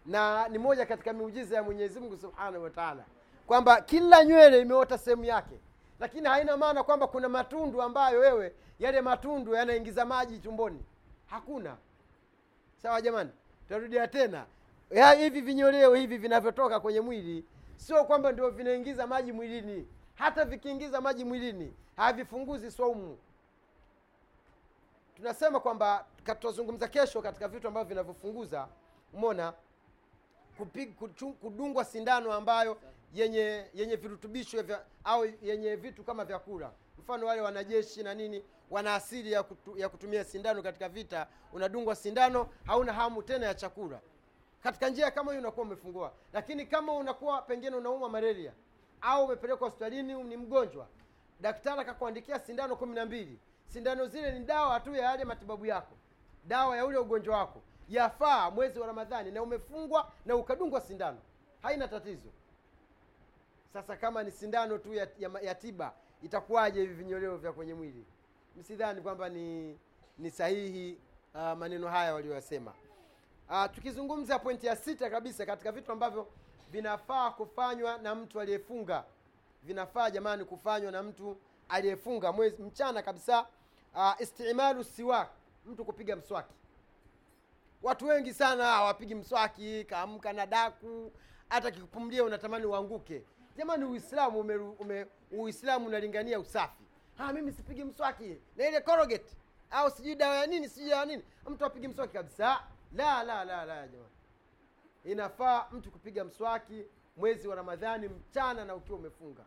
Na 0.07 0.49
ni 0.49 0.59
moja 0.59 0.87
katika 0.87 1.13
miujiza 1.13 1.57
ya 1.57 1.63
mwenyezi 1.63 2.01
mungu 2.01 2.17
subhanahu 2.17 2.65
wa 2.65 2.71
taala 2.71 3.05
kwamba 3.47 3.81
kila 3.81 4.25
nywele 4.25 4.61
imeota 4.61 4.99
sehemu 4.99 5.25
yake. 5.25 5.61
Lakini 6.01 6.27
haina 6.29 6.57
maana 6.57 6.83
kwamba 6.83 7.07
kuna 7.07 7.29
matundu 7.29 7.83
ambayo 7.83 8.21
wewe 8.21 8.53
yale 8.79 9.01
matundu 9.01 9.55
yanaingiza 9.55 10.05
maji 10.05 10.39
tumboni 10.39 10.85
hakuna. 11.27 11.77
Sawa 12.83 13.01
jamani 13.03 13.31
tarudia 13.69 14.09
tena. 14.09 14.47
Ya 14.91 15.13
hivi 15.13 15.41
vinyoleo 15.41 15.95
hivi 15.95 16.19
vinavyotoka 16.19 16.81
kwenye 16.81 17.01
mwili 17.01 17.45
sio 17.77 18.05
kwamba 18.05 18.33
ndio 18.33 18.51
vinaingiza 18.51 19.07
maji 19.07 19.33
mwilini. 19.33 19.89
Hata 20.15 20.45
vikiingiza 20.45 21.01
maji 21.01 21.25
mwilini 21.25 21.75
havifunguzi 21.97 22.71
swaumu 22.71 23.19
tunasema 25.19 25.61
kwamba 25.61 26.07
tutazungumza 26.25 26.89
kesho 26.89 27.23
katika 27.23 27.49
vitu 27.49 27.69
ambavyo 27.69 27.89
vinavyofunguza 27.89 28.69
umona 29.13 29.53
kupig, 30.59 30.95
kuchung, 30.95 31.33
kudungwa 31.33 31.85
sindano 31.85 32.33
ambayo 32.33 32.77
yenye 33.15 33.67
yenye 33.75 33.97
virutubisho 33.97 34.63
vya, 34.63 34.85
au 35.05 35.25
yenye 35.43 35.77
vitu 35.77 36.05
kama 36.05 36.25
vyakula. 36.25 36.73
Mfano 36.99 37.27
wale 37.27 37.41
wanajeshi 37.41 38.03
na 38.03 38.15
nini 38.15 38.45
wana 38.71 38.95
asili 38.95 39.33
ya, 39.33 39.43
kutu, 39.43 39.79
ya 39.79 39.89
kutumia 39.89 40.25
sindano 40.25 40.63
katika 40.63 40.89
vita 40.89 41.27
unadungwa 41.53 41.95
sindano 41.97 42.49
hauna 42.67 42.93
hamu 42.93 43.23
tena 43.23 43.47
ya 43.47 43.55
chakula. 43.55 44.01
Katika 44.63 44.89
njia 44.89 45.11
kama 45.11 45.33
hiyo 45.33 45.43
unakuwa 45.43 45.67
umefungua. 45.67 46.13
Lakini 46.33 46.67
kama 46.67 46.93
unakuwa 46.93 47.43
pengine 47.43 47.77
unaumwa 47.77 48.09
malaria 48.09 48.53
au 49.01 49.25
umepelekwa 49.25 49.69
hospitalini 49.69 50.15
ni 50.25 50.37
mgonjwa 50.37 50.87
daktari 51.41 51.81
akakuandikia 51.81 52.39
sindano 52.39 52.77
kumi 52.77 52.95
na 52.95 53.07
mbili 53.07 53.39
sindano 53.69 54.07
zile 54.07 54.33
ni 54.39 54.45
dawa 54.45 54.81
tu 54.81 54.95
ya 54.95 55.05
yale 55.05 55.25
matibabu 55.25 55.67
yako. 55.67 55.95
Dawa 56.45 56.77
ya 56.77 56.87
ule 56.87 56.99
ugonjwa 56.99 57.39
wako. 57.39 57.63
Yafaa 57.89 58.51
mwezi 58.51 58.79
wa 58.81 58.87
ramadhani 58.87 59.31
na 59.31 59.43
umefungwa 59.43 60.13
na 60.27 60.37
ukadungwa 60.37 60.81
sindano. 60.81 61.19
Haina 61.63 61.89
tatizo. 61.89 62.29
Sasa 63.73 63.97
kama 63.97 64.23
ni 64.23 64.31
sindano 64.31 64.79
tu 64.79 64.95
ya, 64.95 65.09
ya, 65.19 65.31
ya 65.43 65.55
tiba 65.55 65.93
itakuwaje 66.23 66.81
hivi 66.81 66.95
vinyoleo 66.95 67.37
vya 67.37 67.53
kwenye 67.53 67.75
mwili? 67.75 68.05
Msidhani 68.57 69.01
kwamba 69.01 69.29
ni 69.29 69.79
ni 70.19 70.31
sahihi 70.31 70.99
uh, 71.35 71.53
maneno 71.53 71.89
haya 71.89 72.15
walioyasema 72.15 72.73
uh, 73.51 73.65
tukizungumza 73.75 74.39
pointi 74.39 74.67
ya 74.67 74.77
sita 74.77 75.11
kabisa 75.11 75.47
katika 75.47 75.73
vitu 75.73 75.93
ambavyo 75.93 76.27
vinafaa 76.71 77.31
kufanywa 77.31 77.99
na 77.99 78.15
mtu 78.15 78.41
aliyefunga. 78.41 79.05
Vinafaa 79.63 80.11
jamani 80.11 80.45
kufanywa 80.45 80.93
na 80.93 81.03
mtu 81.03 81.37
aliyefunga 81.69 82.33
mwezi 82.33 82.63
mchana 82.63 83.03
kabisa 83.03 83.47
uh, 83.95 84.15
istimalu 84.21 84.85
siwak 84.85 85.31
mtu 85.67 85.85
kupiga 85.85 86.17
mswaki. 86.17 86.55
Watu 87.83 88.07
wengi 88.07 88.35
sana 88.35 88.65
hawapigi 88.65 89.15
mswaki 89.15 89.85
kaamka 89.85 90.33
na 90.33 90.47
daku 90.47 91.13
hata 91.49 91.71
kikupumlia 91.71 92.25
unatamani 92.25 92.67
uanguke. 92.67 93.25
Jamani 93.57 93.85
uislamu 93.85 94.41
ume, 94.41 94.55
ume, 94.57 95.07
uislamu 95.31 95.87
unalingania 95.87 96.41
usafi. 96.41 96.85
Ha, 97.19 97.33
mimi 97.33 97.53
sipigi 97.53 97.85
mswaki. 97.85 98.37
Na 98.57 98.69
ile 98.69 98.81
corrugate. 98.81 99.37
Au 99.71 99.91
sijui 99.91 100.15
dawa 100.15 100.35
ya 100.37 100.47
nini 100.47 100.69
sijui 100.69 100.91
dawa 100.91 101.05
nini. 101.07 101.23
Mtu 101.49 101.65
apigi 101.65 101.89
mswaki 101.89 102.13
kabisa. 102.13 102.63
La 102.93 103.23
la 103.23 103.45
la 103.45 103.65
la 103.65 103.89
jamani. 103.89 104.13
Inafaa 105.05 105.67
mtu 105.73 105.91
kupiga 105.91 106.25
mswaki 106.25 106.85
mwezi 107.17 107.49
wa 107.49 107.55
ramadhani 107.57 108.09
mchana 108.09 108.65
na 108.65 108.75
ukiwa 108.75 108.99
umefunga. 108.99 109.45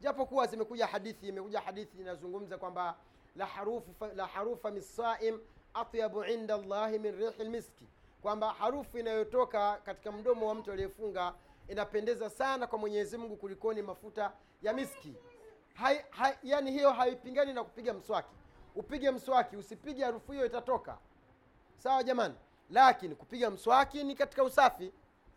Japokuwa 0.00 0.46
zimekuja 0.46 0.86
hadithi 0.86 1.28
imekuja 1.28 1.60
hadithi 1.60 1.98
inazungumza 2.00 2.58
kwamba 2.58 2.96
la 3.36 4.26
harufa 4.26 4.70
misaim 4.70 5.40
atyabu 5.74 6.24
inda 6.24 6.56
llahi 6.56 6.98
min 6.98 7.16
rihi 7.18 7.44
lmiski 7.44 7.88
kwamba 8.22 8.52
harufu 8.52 8.98
inayotoka 8.98 9.76
katika 9.84 10.12
mdomo 10.12 10.48
wa 10.48 10.54
mtu 10.54 10.72
aliyefunga 10.72 11.34
inapendeza 11.68 12.30
sana 12.30 12.66
kwa 12.66 12.78
mwenyezi 12.78 13.16
mungu 13.18 13.36
kulikoni 13.36 13.82
mafuta 13.82 14.32
ya 14.62 14.72
miski. 14.72 15.14
Hai, 15.74 16.04
hai, 16.10 16.34
yani 16.42 16.72
hiyo 16.72 16.92
haipingani 16.92 17.52
na 17.52 17.64
kupiga 17.64 17.94
mswaki. 17.94 18.34
Upige 18.74 19.10
mswaki 19.10 19.56
usipige 19.56 20.04
harufu 20.04 20.32
hiyo 20.32 20.46
itatoka. 20.46 20.98
Sawa 21.76 22.02
jamani? 22.02 22.34
Lakini 22.70 23.14
kupiga 23.14 23.50
mswaki 23.50 24.04
ni 24.04 24.14
katika 24.14 24.44
usafi. 24.44 24.92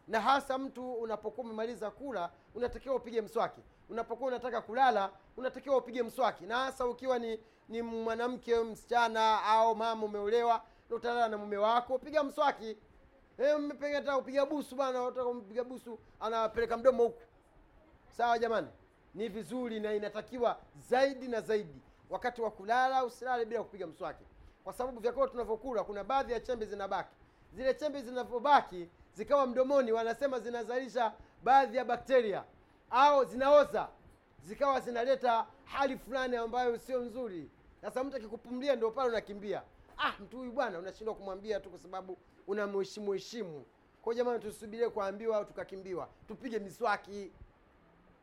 Na 0.07 0.21
hasa 0.21 0.57
mtu 0.57 0.93
unapokuwa 0.93 1.45
umemaliza 1.45 1.91
kula 1.91 2.31
unatakiwa 2.55 2.95
upige 2.95 3.21
mswaki 3.21 3.61
unapokuwa 3.89 4.27
unataka 4.27 4.61
kulala 4.61 5.09
unatakiwa 5.37 5.77
upige 5.77 6.03
mswaki. 6.03 6.45
Na 6.45 6.57
hasa 6.57 6.85
ukiwa 6.85 7.19
ni 7.19 7.39
ni 7.69 7.81
mwanamke 7.81 8.59
msichana 8.59 9.43
au 9.43 9.75
mama 9.75 10.05
umeolewa 10.05 10.61
utalala 10.89 11.27
na 11.27 11.37
mume 11.37 11.57
wako 11.57 11.99
piga 11.99 12.23
mswaki. 12.23 12.77
Hata 13.93 14.17
upiga 14.17 14.45
busu 14.45 14.75
bana 14.75 15.01
unataka 15.03 15.63
busu 15.63 15.99
anapeleka 16.19 16.77
mdomo 16.77 17.03
huku. 17.03 17.21
Sawa 18.17 18.39
jamani? 18.39 18.67
Ni 19.13 19.27
vizuri 19.29 19.79
na 19.79 19.93
inatakiwa 19.93 20.57
zaidi 20.89 21.27
na 21.27 21.41
zaidi. 21.41 21.81
Wakati 22.09 22.41
wa 22.41 22.51
kulala 22.51 23.05
usilale 23.05 23.45
bila 23.45 23.63
kupiga 23.63 23.87
mswaki. 23.87 24.23
Kwa 24.63 24.73
sababu 24.73 24.99
vyakula 24.99 25.27
tunavyokula 25.27 25.83
kuna 25.83 26.03
baadhi 26.03 26.33
ya 26.33 26.39
chembe 26.39 26.65
zinabaki. 26.65 27.15
Zile 27.53 27.73
chembe 27.73 28.01
zinavyobaki 28.01 28.89
zikawa 29.13 29.47
mdomoni 29.47 29.91
wanasema 29.91 30.39
zinazalisha 30.39 31.13
baadhi 31.43 31.77
ya 31.77 31.85
bakteria 31.85 32.43
au 32.91 33.25
zinaoza 33.25 33.87
zikawa 34.43 34.79
zinaleta 34.79 35.47
hali 35.65 35.97
fulani 35.97 36.35
ambayo 36.35 36.77
sio 36.77 36.99
nzuri. 37.01 37.49
Sasa 37.81 38.03
mtu 38.03 38.17
akikupumlia 38.17 38.75
ndio 38.75 38.91
pale 38.91 39.09
unakimbia. 39.09 39.63
Ah 39.97 40.13
mtu 40.19 40.37
huyu 40.37 40.51
bwana 40.51 40.79
unashindwa 40.79 41.15
kumwambia 41.15 41.59
tu 41.59 41.69
kwa 41.69 41.79
sababu 41.79 42.17
unamheshimu 42.47 43.11
heshimu. 43.13 43.65
Kwa 44.01 44.13
jamani 44.15 44.39
tusubirie 44.39 44.89
kuambiwa 44.89 45.37
au 45.37 45.45
tukakimbiwa. 45.45 46.09
Tupige 46.27 46.59
miswaki. 46.59 47.31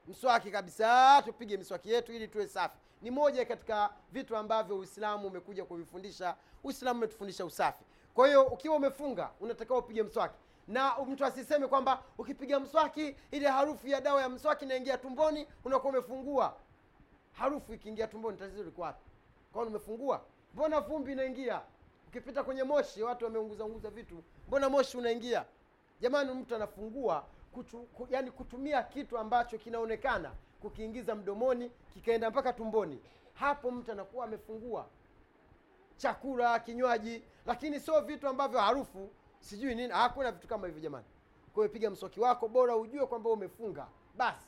Mswaki 0.09 0.51
kabisa. 0.51 1.23
Tupige 1.25 1.57
miswaki 1.57 1.91
yetu 1.91 2.13
ili 2.13 2.29
tuwe 2.29 2.49
safi. 2.49 2.77
Ni 3.03 3.11
moja 3.11 3.45
katika 3.45 3.91
vitu 4.13 4.37
ambavyo 4.37 4.79
uislamu 4.79 5.27
umekuja 5.27 5.65
kuvifundisha. 5.65 6.37
Uislamu 6.65 6.99
umetufundisha 6.99 7.45
usafi. 7.45 7.85
Kwa 8.15 8.27
hiyo 8.27 8.43
ukiwa 8.47 8.77
umefunga 8.77 9.31
unatakiwa 9.41 9.79
upige 9.79 10.03
mswaki 10.03 10.35
na 10.69 10.95
mtu 11.09 11.25
asiseme 11.25 11.67
kwamba 11.67 12.03
ukipiga 12.19 12.61
mswaki 12.61 13.17
ile 13.31 13.49
harufu 13.49 13.89
ya 13.89 14.01
dawa 14.01 14.23
ya 14.23 14.29
mswaki 14.29 14.65
inaingia 14.65 14.99
tumboni 14.99 15.47
unakuwa 15.65 15.93
umefungua. 15.93 16.57
Harufu 17.33 17.75
ikiingia 17.75 18.07
tumboni 18.07 18.39
tatizo 18.39 18.63
liko 18.63 18.83
wapi? 18.83 19.05
Kwani 19.53 19.69
umefungua? 19.69 20.25
Mbona 20.55 20.81
vumbi 20.81 21.13
inaingia? 21.13 21.61
Ukipita 22.09 22.45
kwenye 22.45 22.63
moshi 22.63 23.03
watu 23.03 23.25
wameunguzaunguza 23.25 23.91
vitu 23.91 24.23
mbona 24.49 24.69
moshi 24.69 24.97
unaingia? 24.99 25.45
Jamani 26.01 26.33
mtu 26.33 26.55
anafungua 26.57 27.25
kutu, 27.53 27.79
ku, 27.79 28.07
yani 28.11 28.31
kutumia 28.31 28.83
kitu 28.83 29.19
ambacho 29.19 29.59
kinaonekana 29.59 30.33
kukiingiza 30.61 31.15
mdomoni 31.15 31.71
kikaenda 31.95 32.31
mpaka 32.31 32.53
tumboni. 32.53 33.01
Hapo 33.35 33.71
mtu 33.71 33.93
anakuwa 33.93 34.25
amefungua. 34.25 34.87
Chakula 35.97 36.59
kinywaji 36.59 37.23
lakini 37.47 37.81
sio 37.81 38.01
vitu 38.01 38.29
ambavyo 38.29 38.61
harufu 38.61 39.11
sijui 39.45 39.75
nini 39.75 39.93
hakuna 39.93 40.33
vitu 40.33 40.49
kama 40.49 40.67
hivyo 40.67 40.83
jamani. 40.83 41.05
Kwa 41.55 41.65
mswaki 41.91 42.21
wako 42.21 42.49
bora 42.49 42.77
ujue 42.77 43.07
kwamba 43.07 43.31
umefunga. 43.31 43.87
Basi. 44.17 44.47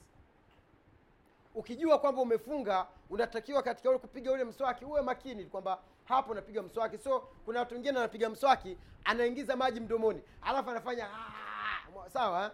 Ukijua 1.55 1.99
kwamba 1.99 2.23
umefunga 2.23 2.87
unatakiwa 3.11 3.63
katika 3.63 3.89
ule 3.91 3.99
kupiga 3.99 4.33
ule 4.33 4.45
mswaki 4.45 4.85
uwe 4.85 5.03
makini 5.03 5.45
kwamba 5.45 5.79
hapo 6.05 6.35
napiga 6.35 6.63
mswaki. 6.63 6.99
So 6.99 7.21
kuna 7.45 7.59
watu 7.61 7.75
wengine 7.75 7.99
anapiga 7.99 8.31
mswaki 8.31 8.79
anaingiza 9.05 9.57
maji 9.57 9.81
mdomoni 9.81 10.23
alafu 10.43 10.71
anafanya 10.71 11.09
"Ah", 11.11 12.11
sawa 12.11 12.45
eh? 12.45 12.51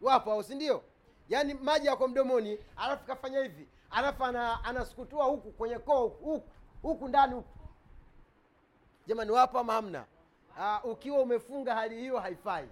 wapo 0.00 0.32
au 0.32 0.42
si 0.44 0.54
ndio? 0.54 0.82
Yaani 1.28 1.54
maji 1.54 1.86
yako 1.86 2.08
mdomoni 2.08 2.58
alafu 2.76 3.06
kafanya 3.06 3.40
hivi 3.42 3.68
alafu 3.90 4.24
ana, 4.24 4.64
anasukutua 4.64 5.24
huku 5.24 5.52
kwenye 5.52 5.78
koo 5.78 6.06
huku, 6.08 6.48
huku 6.82 7.08
ndani 7.08 7.34
huku. 7.34 7.58
Jamani 9.06 9.30
wapo 9.30 9.58
ama 9.58 9.72
hamna 9.72 10.04
uh, 10.60 10.90
ukiwa 10.90 11.18
umefunga 11.18 11.74
hali 11.74 11.96
hiyo 12.00 12.18
haifai. 12.18 12.68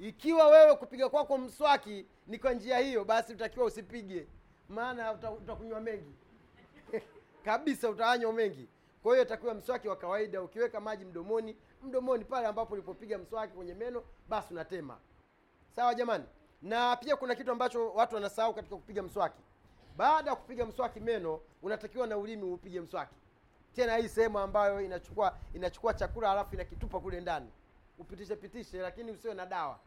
Ikiwa 0.00 0.46
wewe 0.48 0.76
kupiga 0.76 1.08
kwako 1.08 1.38
mswaki 1.38 2.06
ni 2.26 2.38
kwa 2.38 2.52
njia 2.52 2.78
hiyo 2.78 3.04
basi 3.04 3.32
utakiwa 3.32 3.66
usipige. 3.66 4.26
Maana 4.68 5.12
uta- 5.12 5.30
utakunywa 5.30 5.80
mengi. 5.80 6.14
Kabisa 7.44 7.90
utaanywa 7.90 8.32
mengi. 8.32 8.68
Kwa 9.02 9.12
hiyo 9.12 9.24
itakiwa 9.24 9.54
mswaki 9.54 9.88
wa 9.88 9.96
kawaida. 9.96 10.42
Ukiweka 10.42 10.80
maji 10.80 11.04
mdomoni 11.04 11.56
mdomoni 11.82 12.24
pale 12.24 12.46
ambapo 12.46 12.72
ulipopiga 12.74 13.18
mswaki 13.18 13.54
kwenye 13.54 13.74
meno 13.74 14.02
basi 14.28 14.54
unatema. 14.54 14.98
Sawa 15.76 15.94
jamani? 15.94 16.24
Na 16.62 16.96
pia 16.96 17.16
kuna 17.16 17.34
kitu 17.34 17.50
ambacho 17.52 17.90
watu 17.92 18.14
wanasahau 18.14 18.54
katika 18.54 18.76
kupiga 18.76 19.02
mswaki. 19.02 19.42
Baada 19.96 20.30
ya 20.30 20.36
kupiga 20.36 20.66
mswaki 20.66 21.00
meno 21.00 21.40
unatakiwa 21.62 22.06
na 22.06 22.18
ulimi 22.18 22.42
upige 22.42 22.80
mswaki 22.80 23.14
tena 23.74 23.96
hii 23.96 24.08
sehemu 24.08 24.38
ambayo 24.38 24.80
inachukua 24.80 25.38
inachukua 25.54 25.94
chakula 25.94 26.28
halafu 26.28 26.54
inakitupa 26.54 27.00
kule 27.00 27.20
ndani. 27.20 27.50
Upitishe 27.98 28.36
pitishe 28.36 28.78
lakini 28.78 29.12
usiwe 29.12 29.34
na 29.34 29.46
dawa. 29.46 29.78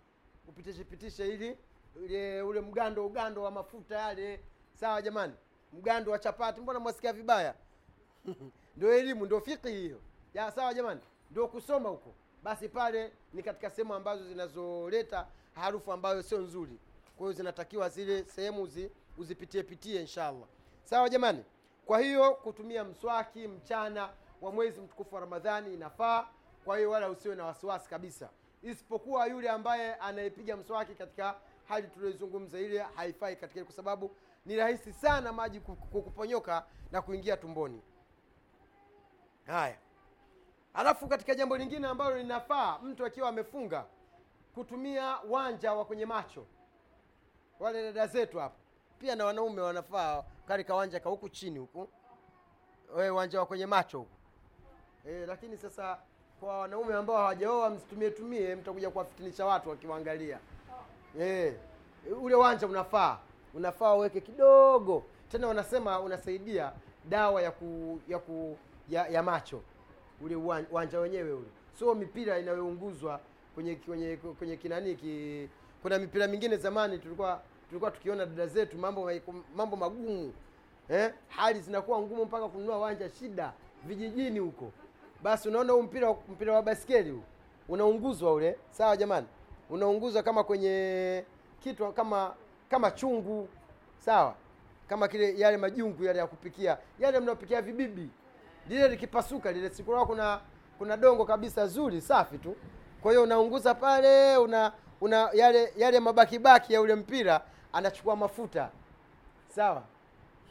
Upitishe 0.47 0.83
pitishe 0.83 1.27
ili 1.33 1.57
ule, 1.95 2.41
ule 2.41 2.61
mgando 2.61 3.05
ugando 3.05 3.41
wa 3.43 3.51
mafuta 3.51 3.97
yale. 3.99 4.39
Sawa 4.73 5.01
jamani? 5.01 5.33
Mgando 5.73 6.11
wa 6.11 6.19
chapati 6.19 6.61
mbona 6.61 6.79
mwasikia 6.79 7.13
vibaya? 7.13 7.55
Ndio 8.77 8.93
elimu 8.97 9.25
ndio 9.25 9.41
fiki 9.41 9.67
hiyo. 9.67 10.01
Ya 10.33 10.51
sawa 10.51 10.73
jamani? 10.73 11.01
Ndio 11.31 11.47
kusoma 11.47 11.89
huko. 11.89 12.13
Basi 12.43 12.69
pale 12.69 13.11
ni 13.33 13.43
katika 13.43 13.69
sehemu 13.69 13.93
ambazo 13.93 14.27
zinazoleta 14.27 15.27
harufu 15.55 15.91
ambayo 15.93 16.23
sio 16.23 16.37
nzuri. 16.39 16.79
Kwa 17.17 17.25
hiyo 17.27 17.33
zinatakiwa 17.33 17.89
zile 17.89 18.23
sehemu 18.23 18.61
uzi, 18.63 18.91
uzipitie 19.17 19.63
pitie 19.63 20.01
inshallah. 20.01 20.47
Sawa 20.83 21.09
jamani 21.09 21.43
kwa 21.85 21.99
hiyo 21.99 22.33
kutumia 22.33 22.83
mswaki 22.83 23.47
mchana 23.47 24.09
wa 24.41 24.51
mwezi 24.51 24.81
mtukufu 24.81 25.15
wa 25.15 25.21
ramadhani 25.21 25.73
inafaa. 25.73 26.27
Kwa 26.65 26.77
hiyo 26.77 26.89
wala 26.91 27.09
usiwe 27.09 27.35
na 27.35 27.45
wasiwasi 27.45 27.89
kabisa. 27.89 28.29
Isipokuwa 28.63 29.25
yule 29.27 29.49
ambaye 29.49 29.95
anayepiga 29.95 30.57
mswaki 30.57 30.95
katika 30.95 31.35
hali 31.67 31.87
tulioizungumza 31.87 32.59
ile 32.59 32.79
haifai 32.79 33.35
katika 33.35 33.63
kwa 33.65 33.73
sababu 33.73 34.11
ni 34.45 34.55
rahisi 34.55 34.93
sana 34.93 35.33
maji 35.33 35.59
ku- 35.59 35.75
ku- 35.75 36.01
kuponyoka 36.01 36.65
na 36.91 37.01
kuingia 37.01 37.37
tumboni. 37.37 37.81
Haya. 39.45 39.77
Alafu 40.73 41.07
katika 41.07 41.35
jambo 41.35 41.57
lingine 41.57 41.87
ambalo 41.87 42.17
linafaa 42.17 42.79
mtu 42.79 43.05
akiwa 43.05 43.29
amefunga 43.29 43.85
kutumia 44.53 45.17
wanja 45.29 45.73
wa 45.73 45.85
kwenye 45.85 46.05
macho. 46.05 46.45
Wale 47.59 47.83
dada 47.83 48.07
zetu 48.07 48.39
hapo 48.39 48.55
pia 48.99 49.15
na 49.15 49.25
wanaume 49.25 49.61
wanafaa 49.61 50.23
katika 50.47 50.75
wanja 50.75 50.99
ka 50.99 51.09
huku 51.09 51.29
chini 51.29 51.59
huku. 51.59 51.89
Wewe 52.95 53.09
uwanja 53.09 53.39
wa 53.39 53.45
kwenye 53.45 53.65
macho 53.65 53.97
huku. 53.99 54.11
E, 55.07 55.25
lakini 55.27 55.57
sasa 55.57 55.97
kwa 56.39 56.59
wanaume 56.59 56.93
ambao 56.93 57.17
hawajaoa 57.17 57.69
msitumie 57.69 58.09
tumie 58.11 58.55
mtakuja 58.55 58.89
kuwafitinisha 58.89 59.45
watu 59.45 59.69
wakiwaangalia. 59.69 60.39
E, 61.21 61.53
ule 62.21 62.35
wanja 62.35 62.67
unafaa. 62.67 63.19
Unafaa 63.53 63.93
uweke 63.93 64.21
kidogo. 64.21 65.03
Tena 65.31 65.47
wanasema 65.47 65.99
unasaidia 65.99 66.71
dawa 67.09 67.41
ya 67.41 67.51
ku, 67.51 67.99
ya 68.07 68.19
ku 68.19 68.57
ya, 68.89 69.07
ya 69.07 69.23
macho. 69.23 69.61
Ule 70.21 70.35
uwan- 70.35 70.65
uwanja 70.71 70.99
wenyewe 70.99 71.33
ule. 71.33 71.47
Sio 71.79 71.95
mipira 71.95 72.39
inayounguzwa 72.39 73.19
kwenye 73.55 73.75
kwenye 73.75 74.17
kwenye 74.17 74.57
kinani 74.57 74.95
ki, 74.95 75.49
kuna 75.81 75.99
mipira 75.99 76.27
mingine 76.27 76.57
zamani 76.57 76.99
tulikuwa 76.99 77.41
tulikuwa 77.69 77.91
tukiona 77.91 78.25
dada 78.25 78.47
zetu 78.47 78.77
mambo 78.77 79.11
mambo 79.55 79.75
magumu 79.77 80.33
eh? 80.89 81.13
hali 81.27 81.59
zinakuwa 81.59 81.99
ngumu 81.99 82.25
mpaka 82.25 82.47
kununua 82.47 82.77
wanja 82.79 83.09
shida 83.09 83.53
vijijini 83.85 84.39
huko. 84.39 84.71
Basi 85.23 85.49
unaona 85.49 85.73
huu 85.73 85.81
mpira 85.81 86.13
mpira 86.29 86.53
wa 86.53 86.61
baskeli 86.61 87.09
huu 87.11 87.23
unaunguzwa 87.69 88.33
ule. 88.33 88.57
Sawa 88.71 88.97
jamani? 88.97 89.27
Unaunguzwa 89.69 90.23
kama 90.23 90.43
kwenye 90.43 91.25
kitu 91.59 91.91
kama 91.91 92.33
kama 92.69 92.91
chungu. 92.91 93.47
Sawa? 93.97 94.35
Kama 94.87 95.07
kile 95.07 95.39
yale 95.39 95.57
majungu 95.57 96.03
yale 96.03 96.19
ya 96.19 96.27
kupikia. 96.27 96.77
Yale 96.99 97.19
mnaopikia 97.19 97.61
vibibi. 97.61 98.09
Lile 98.69 98.87
likipasuka 98.87 99.51
lile 99.51 99.69
sikuna 99.69 100.05
kuna 100.05 100.39
kuna 100.77 100.97
dongo 100.97 101.25
kabisa 101.25 101.67
zuri 101.67 102.01
safi 102.01 102.37
tu. 102.37 102.55
Kwa 103.01 103.11
hiyo 103.11 103.23
unaunguza 103.23 103.75
pale 103.75 104.37
una 104.37 104.71
una 105.01 105.29
yale 105.33 105.73
yale 105.77 105.99
mabakibaki 105.99 106.73
ya 106.73 106.81
ule 106.81 106.95
mpira 106.95 107.41
anachukua 107.75 108.15
mafuta. 108.15 108.69
Sawa? 109.55 109.83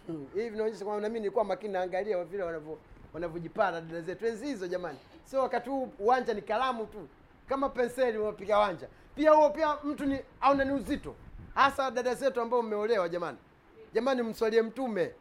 Hivi 0.35 0.49
vinaonyesha 0.51 0.85
kwamba 0.85 1.03
nami 1.03 1.19
nilikuwa 1.21 1.45
makini 1.45 1.73
naangalia 1.73 2.25
vile 2.25 2.43
wanavyo 2.43 2.79
wanavyojipara 3.15 3.81
dada 3.81 4.01
zetu. 4.01 4.27
Enzi 4.27 4.47
hizo 4.47 4.67
jamani. 4.69 4.99
Sio 5.25 5.41
wakati 5.41 5.71
huu 5.71 5.89
uwanja 5.99 6.35
ni 6.35 6.43
kalamu 6.43 6.87
tu. 6.87 7.09
Kama 7.49 7.69
penseli 7.69 8.19
unapiga 8.19 8.59
wanja. 8.59 8.89
Pia 9.15 9.31
huo 9.31 9.51
pia 9.51 9.77
mtu 9.85 10.05
ni 10.07 10.19
aona 10.41 10.65
ni 10.65 10.73
uzito. 10.73 11.15
Hasa 11.55 11.91
dada 11.91 12.15
zetu 12.15 12.41
ambao 12.41 12.63
mmeolewa 12.63 13.09
jamani. 13.09 13.39
Jamani 13.95 14.23
mswalie 14.23 14.63
mtume. 14.63 15.13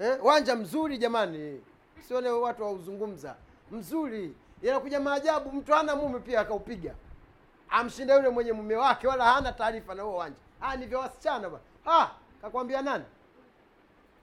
Eh? 0.00 0.18
wanja 0.22 0.56
mzuri 0.56 0.98
jamani. 0.98 1.60
Sione 2.08 2.28
watu 2.28 2.62
wauzungumza 2.62 3.36
mzuri. 3.70 4.34
Yanakuja 4.62 5.00
maajabu. 5.00 5.52
Mtu 5.52 5.72
hana 5.72 5.96
mume 5.96 6.18
pia 6.18 6.40
akaupiga. 6.40 6.94
Amshinda 7.70 8.14
yule 8.14 8.28
mwenye 8.28 8.52
mume 8.52 8.76
wake 8.76 9.06
wala 9.08 9.24
hana 9.24 9.52
taarifa 9.52 9.94
na 9.94 10.02
huo 10.02 10.16
wanja 10.16 10.38
ah 10.60 10.76
ni 10.76 10.86
vya 10.86 10.98
wasichana 10.98 11.48
bwana. 11.50 11.64
Ah 11.86 12.10
kakwambia 12.42 12.82
nani? 12.82 13.04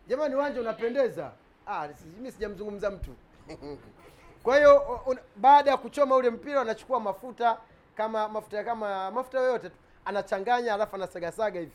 Jamani 0.08 0.36
uwanja 0.36 0.62
unapendeza. 0.62 1.32
Ah 1.68 1.88
mimi 2.16 2.32
sijamzungumza 2.32 2.92
mtu. 2.92 3.12
Kwa 4.44 4.58
hiyo 4.58 5.00
baada 5.36 5.72
ya 5.72 5.78
kuchoma 5.78 6.16
ule 6.16 6.30
mpira 6.30 6.62
anachukua 6.62 7.00
mafuta 7.00 7.58
kama 7.96 8.30
mafuta 8.30 8.64
kama 8.64 9.12
mafuta 9.12 9.40
yoyote 9.40 9.70
tu. 9.70 9.76
Anachanganya 10.06 10.74
alafu 10.74 10.96
anasagasaga 10.96 11.60
hivi. 11.60 11.72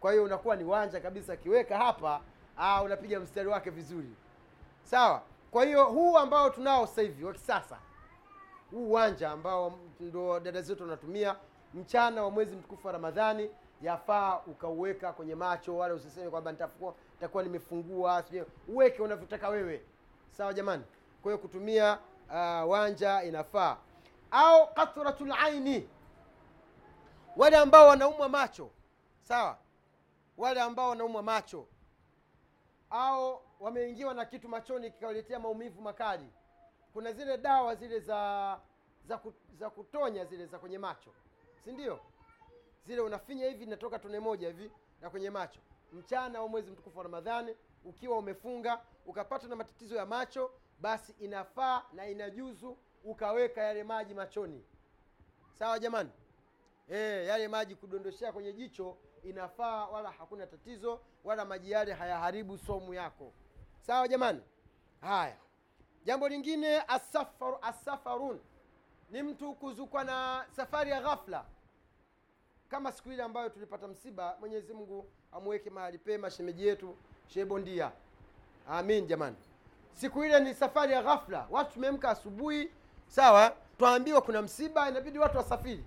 Kwa 0.00 0.10
hiyo 0.12 0.24
unakuwa 0.24 0.56
ni 0.56 0.64
wanja 0.64 1.00
kabisa 1.00 1.32
akiweka 1.32 1.78
hapa 1.78 2.20
ah, 2.56 2.82
unapiga 2.82 3.20
mstari 3.20 3.48
wake 3.48 3.70
vizuri. 3.70 4.08
Sawa? 4.82 5.22
Kwa 5.50 5.64
hiyo 5.64 5.84
huu 5.84 6.18
ambao 6.18 6.50
tunao 6.50 6.86
sasa 6.86 7.02
hivi 7.02 7.24
wa 7.24 7.32
kisasa 7.32 7.78
huu 8.70 8.88
uwanja 8.90 9.30
ambao 9.30 9.78
ndo 10.00 10.40
dada 10.40 10.62
zetu 10.62 10.82
wanatumia 10.82 11.36
mchana 11.74 12.22
wa 12.22 12.30
mwezi 12.30 12.56
mtukufu 12.56 12.86
wa 12.86 12.92
ramadhani 12.92 13.50
yafaa 13.82 14.38
ukauweka 14.46 15.12
kwenye 15.12 15.34
macho 15.34 15.76
wala 15.76 15.94
usiseme 15.94 16.30
kwamba 16.30 16.52
nitakuwa 16.52 16.94
nitakuwa 17.14 17.42
nimefungua 17.42 18.22
sijui 18.22 18.44
uweke 18.68 19.02
unavyotaka 19.02 19.48
wewe. 19.48 19.82
Sawa 20.30 20.54
jamani? 20.54 20.84
Kwa 21.22 21.32
hiyo 21.32 21.38
kutumia 21.42 21.98
uh, 22.28 22.70
wanja 22.70 23.22
inafaa. 23.22 23.76
Au 24.30 24.74
kathratul 24.74 25.32
aini. 25.32 25.88
Wale 27.36 27.56
ambao 27.56 27.88
wanaumwa 27.88 28.28
macho. 28.28 28.70
Sawa? 29.20 29.58
Wale 30.36 30.60
ambao 30.60 30.88
wanaumwa 30.88 31.22
macho. 31.22 31.66
Au 32.90 33.40
wameingiwa 33.60 34.14
na 34.14 34.24
kitu 34.24 34.48
machoni 34.48 34.90
kikawaletea 34.90 35.38
maumivu 35.38 35.82
makali. 35.82 36.26
Kuna 36.92 37.12
zile 37.12 37.38
dawa 37.38 37.74
zile 37.74 38.00
za 38.00 38.58
za 39.58 39.70
kutonya 39.70 40.24
zile 40.24 40.46
za 40.46 40.58
kwenye 40.58 40.78
macho. 40.78 41.10
Si 41.64 41.72
ndio 41.72 42.00
zile 42.88 43.00
unafinya 43.00 43.46
hivi 43.46 43.64
inatoka 43.64 43.98
tone 43.98 44.20
moja 44.20 44.48
hivi 44.48 44.70
na 45.00 45.10
kwenye 45.10 45.30
macho. 45.30 45.60
Mchana 45.92 46.42
wa 46.42 46.48
mwezi 46.48 46.70
mtukufu 46.70 46.98
wa 46.98 47.04
ramadhani 47.04 47.56
ukiwa 47.84 48.18
umefunga 48.18 48.80
ukapata 49.06 49.48
na 49.48 49.56
matatizo 49.56 49.96
ya 49.96 50.06
macho 50.06 50.50
basi 50.80 51.12
inafaa 51.20 51.82
na 51.92 52.08
inajuzu 52.08 52.76
ukaweka 53.04 53.62
yale 53.62 53.84
maji 53.84 54.14
machoni. 54.14 54.64
Sawa 55.58 55.78
jamani? 55.78 56.10
E, 56.90 57.26
yale 57.26 57.48
maji 57.48 57.74
kudondoshea 57.74 58.32
kwenye 58.32 58.52
jicho 58.52 58.96
inafaa 59.22 59.86
wala 59.86 60.10
hakuna 60.10 60.46
tatizo 60.46 61.00
wala 61.24 61.44
maji 61.44 61.70
yale 61.70 61.92
hayaharibu 61.92 62.58
somu 62.58 62.94
yako. 62.94 63.32
Sawa 63.80 64.08
jamani? 64.08 64.42
Haya. 65.00 65.36
Jambo 66.04 66.28
lingine 66.28 66.80
asafar, 66.88 67.58
asafarun 67.62 68.40
ni 69.10 69.22
mtu 69.22 69.54
kuzukwa 69.54 70.04
na 70.04 70.46
safari 70.50 70.90
ya 70.90 71.00
ghafla 71.00 71.44
kama 72.70 72.92
siku 72.92 73.12
ile 73.12 73.22
ambayo 73.22 73.48
tulipata 73.48 73.88
msiba 73.88 74.36
mwenyezi 74.40 74.72
mungu 74.74 75.06
amweke 75.32 75.70
mahali 75.70 75.98
pema 75.98 76.30
shemeji 76.30 76.66
yetu 76.66 76.96
shebondia 77.26 77.92
amin 78.68 79.06
jamani. 79.06 79.36
Siku 79.92 80.24
ile 80.24 80.40
ni 80.40 80.54
safari 80.54 80.92
ya 80.92 81.02
ghafla. 81.02 81.46
Watu 81.50 81.72
tumeamka 81.72 82.10
asubuhi. 82.10 82.70
Sawa 83.06 83.52
twaambiwa 83.78 84.20
kuna 84.22 84.42
msiba 84.42 84.88
inabidi 84.88 85.18
watu 85.18 85.36
wasafiri. 85.38 85.84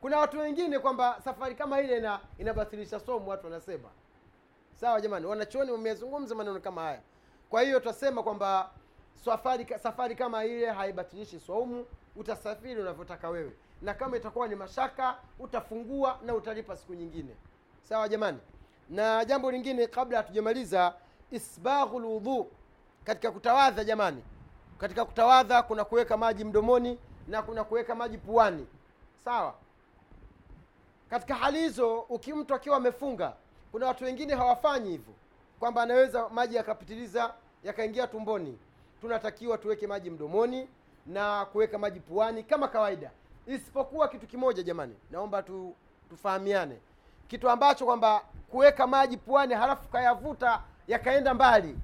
Kuna 0.00 0.18
watu 0.18 0.38
wengine 0.38 0.78
kwamba 0.78 1.20
safari 1.24 1.54
kama 1.54 1.80
ile 1.80 1.98
ina 1.98 2.20
inabatilisha 2.38 3.00
somo 3.00 3.30
watu 3.30 3.46
wanasema. 3.46 3.88
Sawa 4.80 5.00
jamani 5.00 5.26
wanachuoni 5.26 5.70
wamezungumza 5.70 6.34
maneno 6.34 6.60
kama 6.60 6.82
haya. 6.82 7.00
Kwa 7.50 7.62
hiyo 7.62 7.80
twasema 7.80 8.22
kwamba 8.22 8.70
safari 9.24 9.66
safari 9.82 10.16
kama 10.16 10.44
ile 10.44 10.70
haibatilishi 10.70 11.40
swaumu 11.40 11.86
utasafiri 12.16 12.80
unavyotaka 12.80 13.28
wewe. 13.28 13.52
Na 13.82 13.94
kama 13.94 14.16
itakuwa 14.16 14.48
ni 14.48 14.54
mashaka 14.54 15.16
utafungua 15.38 16.18
na 16.24 16.34
utalipa 16.34 16.76
siku 16.76 16.94
nyingine. 16.94 17.36
Sawa 17.82 18.08
jamani? 18.08 18.38
Na 18.90 19.24
jambo 19.24 19.50
lingine 19.50 19.86
kabla 19.86 20.16
hatujamaliza 20.18 20.94
isbahu 21.30 22.00
lwudhu 22.00 22.50
katika 23.04 23.30
kutawadha 23.30 23.84
jamani 23.84 24.22
katika 24.78 25.04
kutawadha 25.04 25.62
kuna 25.62 25.84
kuweka 25.84 26.16
maji 26.16 26.44
mdomoni 26.44 26.98
na 27.28 27.42
kuna 27.42 27.64
kuweka 27.64 27.94
maji 27.94 28.18
puani. 28.18 28.66
Sawa? 29.24 29.54
Katika 31.10 31.34
hali 31.34 31.58
hizo 31.58 32.00
ukimtu 32.00 32.54
akiwa 32.54 32.76
amefunga 32.76 33.32
kuna 33.72 33.86
watu 33.86 34.04
wengine 34.04 34.34
hawafanyi 34.34 34.90
hivyo. 34.90 35.14
Kwamba 35.60 35.82
anaweza 35.82 36.28
maji 36.28 36.56
yakapitiliza 36.56 37.34
yakaingia 37.64 38.06
tumboni 38.06 38.58
tunatakiwa 39.04 39.58
tuweke 39.58 39.86
maji 39.86 40.10
mdomoni 40.10 40.68
na 41.06 41.44
kuweka 41.44 41.78
maji 41.78 42.00
puani 42.00 42.42
kama 42.42 42.68
kawaida. 42.68 43.10
Isipokuwa 43.46 44.08
kitu 44.08 44.26
kimoja 44.26 44.62
jamani 44.62 44.94
naomba 45.10 45.42
tu, 45.42 45.74
tufahamiane. 46.10 46.78
Kitu 47.28 47.50
ambacho 47.50 47.84
kwamba 47.84 48.22
kuweka 48.50 48.86
maji 48.86 49.16
puani 49.16 49.54
halafu 49.54 49.88
kayavuta 49.88 50.62
yakaenda 50.88 51.34
mbali. 51.34 51.78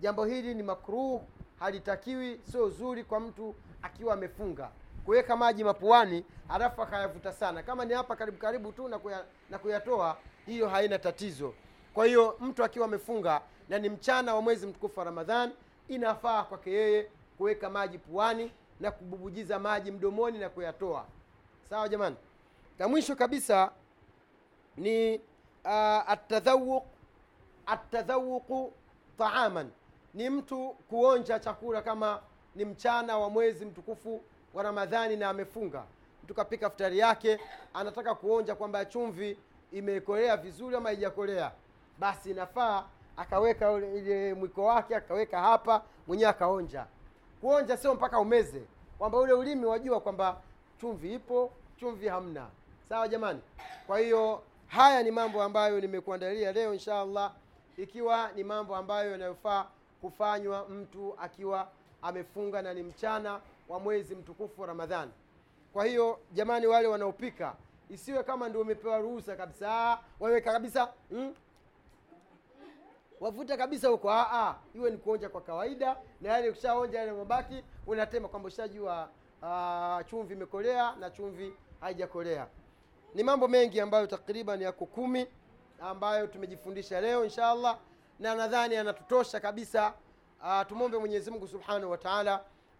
Jambo 0.00 0.24
hili 0.24 0.54
ni 0.54 0.62
makruh 0.62 1.20
halitakiwi 1.58 2.40
sio 2.52 2.68
zuri 2.68 3.04
kwa 3.04 3.20
mtu 3.20 3.54
akiwa 3.82 4.14
amefunga. 4.14 4.70
Kuweka 5.04 5.36
maji 5.36 5.64
mapuani 5.64 6.24
halafu 6.48 6.82
akayavuta 6.82 7.32
sana. 7.32 7.62
Kama 7.62 7.84
ni 7.84 7.94
hapa 7.94 8.16
karibu 8.16 8.38
karibu 8.38 8.72
tu 8.72 8.88
na, 8.88 8.98
kuya, 8.98 9.24
na 9.50 9.58
kuyatoa 9.58 10.16
hiyo 10.46 10.68
haina 10.68 10.98
tatizo. 10.98 11.54
Kwa 11.94 12.06
hiyo 12.06 12.36
mtu 12.40 12.64
akiwa 12.64 12.86
amefunga 12.86 13.40
na 13.68 13.78
ni 13.78 13.88
mchana 13.88 14.34
wa 14.34 14.42
mwezi 14.42 14.66
mtukufu 14.66 14.98
wa 15.00 15.04
ramadhan 15.04 15.52
inafaa 15.88 16.42
kwake 16.44 16.70
yeye 16.72 17.10
kuweka 17.38 17.70
maji 17.70 17.98
puani 17.98 18.52
na 18.80 18.90
kububujiza 18.90 19.58
maji 19.58 19.90
mdomoni 19.90 20.38
na 20.38 20.48
kuyatoa. 20.48 21.04
Sawa 21.70 21.88
jamani? 21.88 22.16
Na 22.78 22.88
mwisho 22.88 23.16
kabisa 23.16 23.70
ni 24.76 25.14
uh, 25.64 26.10
atadhawuq 26.10 26.84
atadhawuqu 27.66 28.72
taaman. 29.18 29.70
Ni 30.14 30.30
mtu 30.30 30.68
kuonja 30.88 31.38
chakula 31.38 31.82
kama 31.82 32.20
ni 32.54 32.64
mchana 32.64 33.18
wa 33.18 33.30
mwezi 33.30 33.64
mtukufu 33.64 34.20
wa 34.54 34.62
ramadhani 34.62 35.16
na 35.16 35.28
amefunga. 35.28 35.84
Mtu 36.24 36.34
kapika 36.34 36.70
futari 36.70 36.98
yake 36.98 37.40
anataka 37.74 38.14
kuonja 38.14 38.54
kwamba 38.54 38.84
chumvi 38.84 39.38
imekolea 39.72 40.36
vizuri 40.36 40.76
ama 40.76 40.88
haijakolea. 40.88 41.52
Basi 41.98 42.30
inafaa 42.30 42.84
akaweka 43.16 43.72
ile 43.72 44.34
mwiko 44.34 44.64
wake 44.64 44.96
akaweka 44.96 45.40
hapa 45.40 45.82
mwenyewe 46.06 46.30
akaonja. 46.30 46.86
Kuonja 47.40 47.76
sio 47.76 47.94
mpaka 47.94 48.20
umeze. 48.20 48.62
Kwamba 48.98 49.18
ule 49.18 49.32
ulimi 49.32 49.66
wajua 49.66 50.00
kwamba 50.00 50.40
chumvi 50.80 51.14
ipo 51.14 51.52
chumvi 51.80 52.08
hamna. 52.08 52.46
Sawa 52.88 53.08
jamani? 53.08 53.40
Kwa 53.86 53.98
hiyo 53.98 54.42
haya 54.66 55.02
ni 55.02 55.10
mambo 55.10 55.42
ambayo 55.42 55.80
nimekuandalia 55.80 56.52
leo 56.52 56.72
insha 56.74 57.00
allah 57.00 57.32
ikiwa 57.76 58.30
ni 58.36 58.44
mambo 58.44 58.76
ambayo 58.76 59.10
yanayofaa 59.10 59.66
kufanywa 60.00 60.68
mtu 60.68 61.14
akiwa 61.20 61.68
amefunga 62.02 62.62
na 62.62 62.74
ni 62.74 62.82
mchana 62.82 63.40
wa 63.68 63.80
mwezi 63.80 64.14
mtukufu 64.14 64.60
wa 64.60 64.66
ramadhani. 64.66 65.12
Kwa 65.72 65.84
hiyo 65.84 66.18
jamani 66.32 66.66
wale 66.66 66.88
wanaopika 66.88 67.54
isiwe 67.90 68.22
kama 68.22 68.48
ndio 68.48 68.60
umepewa 68.60 68.98
ruhusa 68.98 69.36
kabisa. 69.36 69.98
Waweka 70.20 70.52
kabisa 70.52 70.88
hmm? 71.10 71.34
Wavuta 73.20 73.56
kabisa 73.56 73.88
huko. 73.88 74.10
Aa, 74.10 74.54
iwe 74.74 74.90
ni 74.90 74.96
kuonja 74.96 75.28
kwa 75.28 75.40
kawaida 75.40 75.96
na 76.20 76.28
yale 76.32 76.50
ukishaonja 76.50 76.98
yale 76.98 77.12
mabaki 77.12 77.64
unatema 77.86 78.28
kwamba 78.28 78.46
ushajua 78.48 79.08
uh, 79.42 80.06
chumvi 80.10 80.34
imekolea 80.34 80.96
na 80.96 81.10
chumvi 81.10 81.52
haijakolea. 81.80 82.46
Ni 83.14 83.22
mambo 83.22 83.48
mengi 83.48 83.80
ambayo 83.80 84.06
takriban 84.06 84.62
yako 84.62 84.86
kumi 84.86 85.26
ambayo 85.80 86.26
tumejifundisha 86.26 87.00
leo 87.00 87.24
inshallah, 87.24 87.78
na 88.18 88.34
nadhani 88.34 88.76
anatutosha 88.76 89.40
kabisa. 89.40 89.92
Uh, 90.40 90.66
tumwombe 90.66 90.98
mwenyezi 90.98 91.30
subhanahu 91.48 91.90
wa 91.90 91.98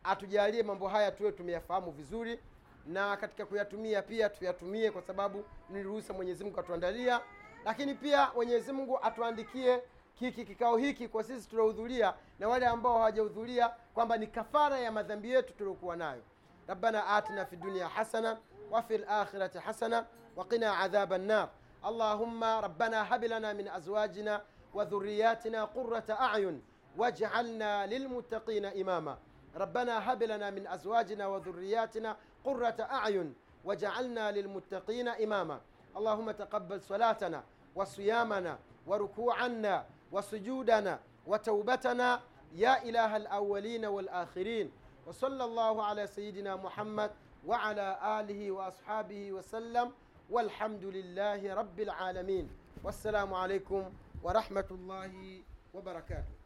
atujalie 0.04 0.62
mambo 0.62 0.88
haya 0.88 1.10
tuwe 1.12 1.32
tumeyafahamu 1.32 1.90
vizuri 1.90 2.40
na 2.86 3.16
katika 3.16 3.46
kuyatumia 3.46 4.02
pia 4.02 4.28
tuyatumie 4.28 4.90
kwa 4.90 5.02
sababu 5.02 5.44
ni 5.70 5.82
ruhusa 5.82 6.12
mwenyezi 6.12 6.44
atuandalia 6.60 7.20
lakini 7.64 7.94
pia 7.94 8.30
mwenyezi 8.34 8.72
mungu 8.72 8.98
atuandikie 9.02 9.82
kiki 10.18 10.44
kikao 10.44 10.76
hiki 10.76 11.08
kwa 11.08 11.24
sisi 11.24 11.48
tuliohudhuria 11.48 12.14
na 12.38 12.48
wale 12.48 12.66
ambao 12.66 12.94
hawajahudhuria 12.98 13.68
kwamba 13.94 14.16
ni 14.16 14.26
kafara 14.26 14.78
ya 14.78 14.92
madhambi 14.92 15.30
yetu 15.30 15.52
tuliokuwa 15.54 15.96
nayo. 15.96 16.22
Rabbana 16.68 17.06
atina 17.06 17.46
fi 17.46 17.56
dunia 17.56 17.88
hasana 17.88 18.36
وفي 18.70 18.96
الآخرة 18.96 19.60
حسنة 19.60 20.06
وقنا 20.36 20.70
عذاب 20.70 21.12
النار 21.12 21.48
اللهم 21.86 22.44
ربنا 22.44 23.14
هب 23.14 23.24
لنا 23.24 23.52
من 23.52 23.68
أزواجنا 23.68 24.42
وذرياتنا 24.74 25.64
قرة 25.64 26.04
أعين 26.10 26.62
واجعلنا 26.96 27.86
للمتقين 27.86 28.64
إماما 28.64 29.18
ربنا 29.56 30.12
هب 30.12 30.22
لنا 30.22 30.50
من 30.50 30.66
أزواجنا 30.66 31.26
وذرياتنا 31.26 32.16
قرة 32.44 32.76
أعين 32.80 33.34
وجعلنا 33.64 34.32
للمتقين 34.32 35.08
إماما 35.08 35.60
اللهم 35.96 36.30
تقبل 36.30 36.80
صلاتنا 36.80 37.44
وصيامنا 37.74 38.58
وركوعنا 38.86 39.84
وسجودنا 40.14 41.00
وتوبتنا 41.26 42.20
يا 42.54 42.74
إله 42.82 43.16
الأولين 43.16 43.84
والآخرين. 43.84 44.70
وصلى 45.06 45.44
الله 45.44 45.74
على 45.82 46.06
سيدنا 46.06 46.56
محمد 46.56 47.10
وعلى 47.46 47.98
آله 48.20 48.50
وأصحابه 48.50 49.32
وسلم. 49.32 49.92
والحمد 50.30 50.84
لله 50.84 51.54
رب 51.54 51.78
العالمين. 51.80 52.46
والسلام 52.84 53.34
عليكم 53.34 53.82
ورحمة 54.22 54.68
الله 54.70 55.42
وبركاته. 55.74 56.43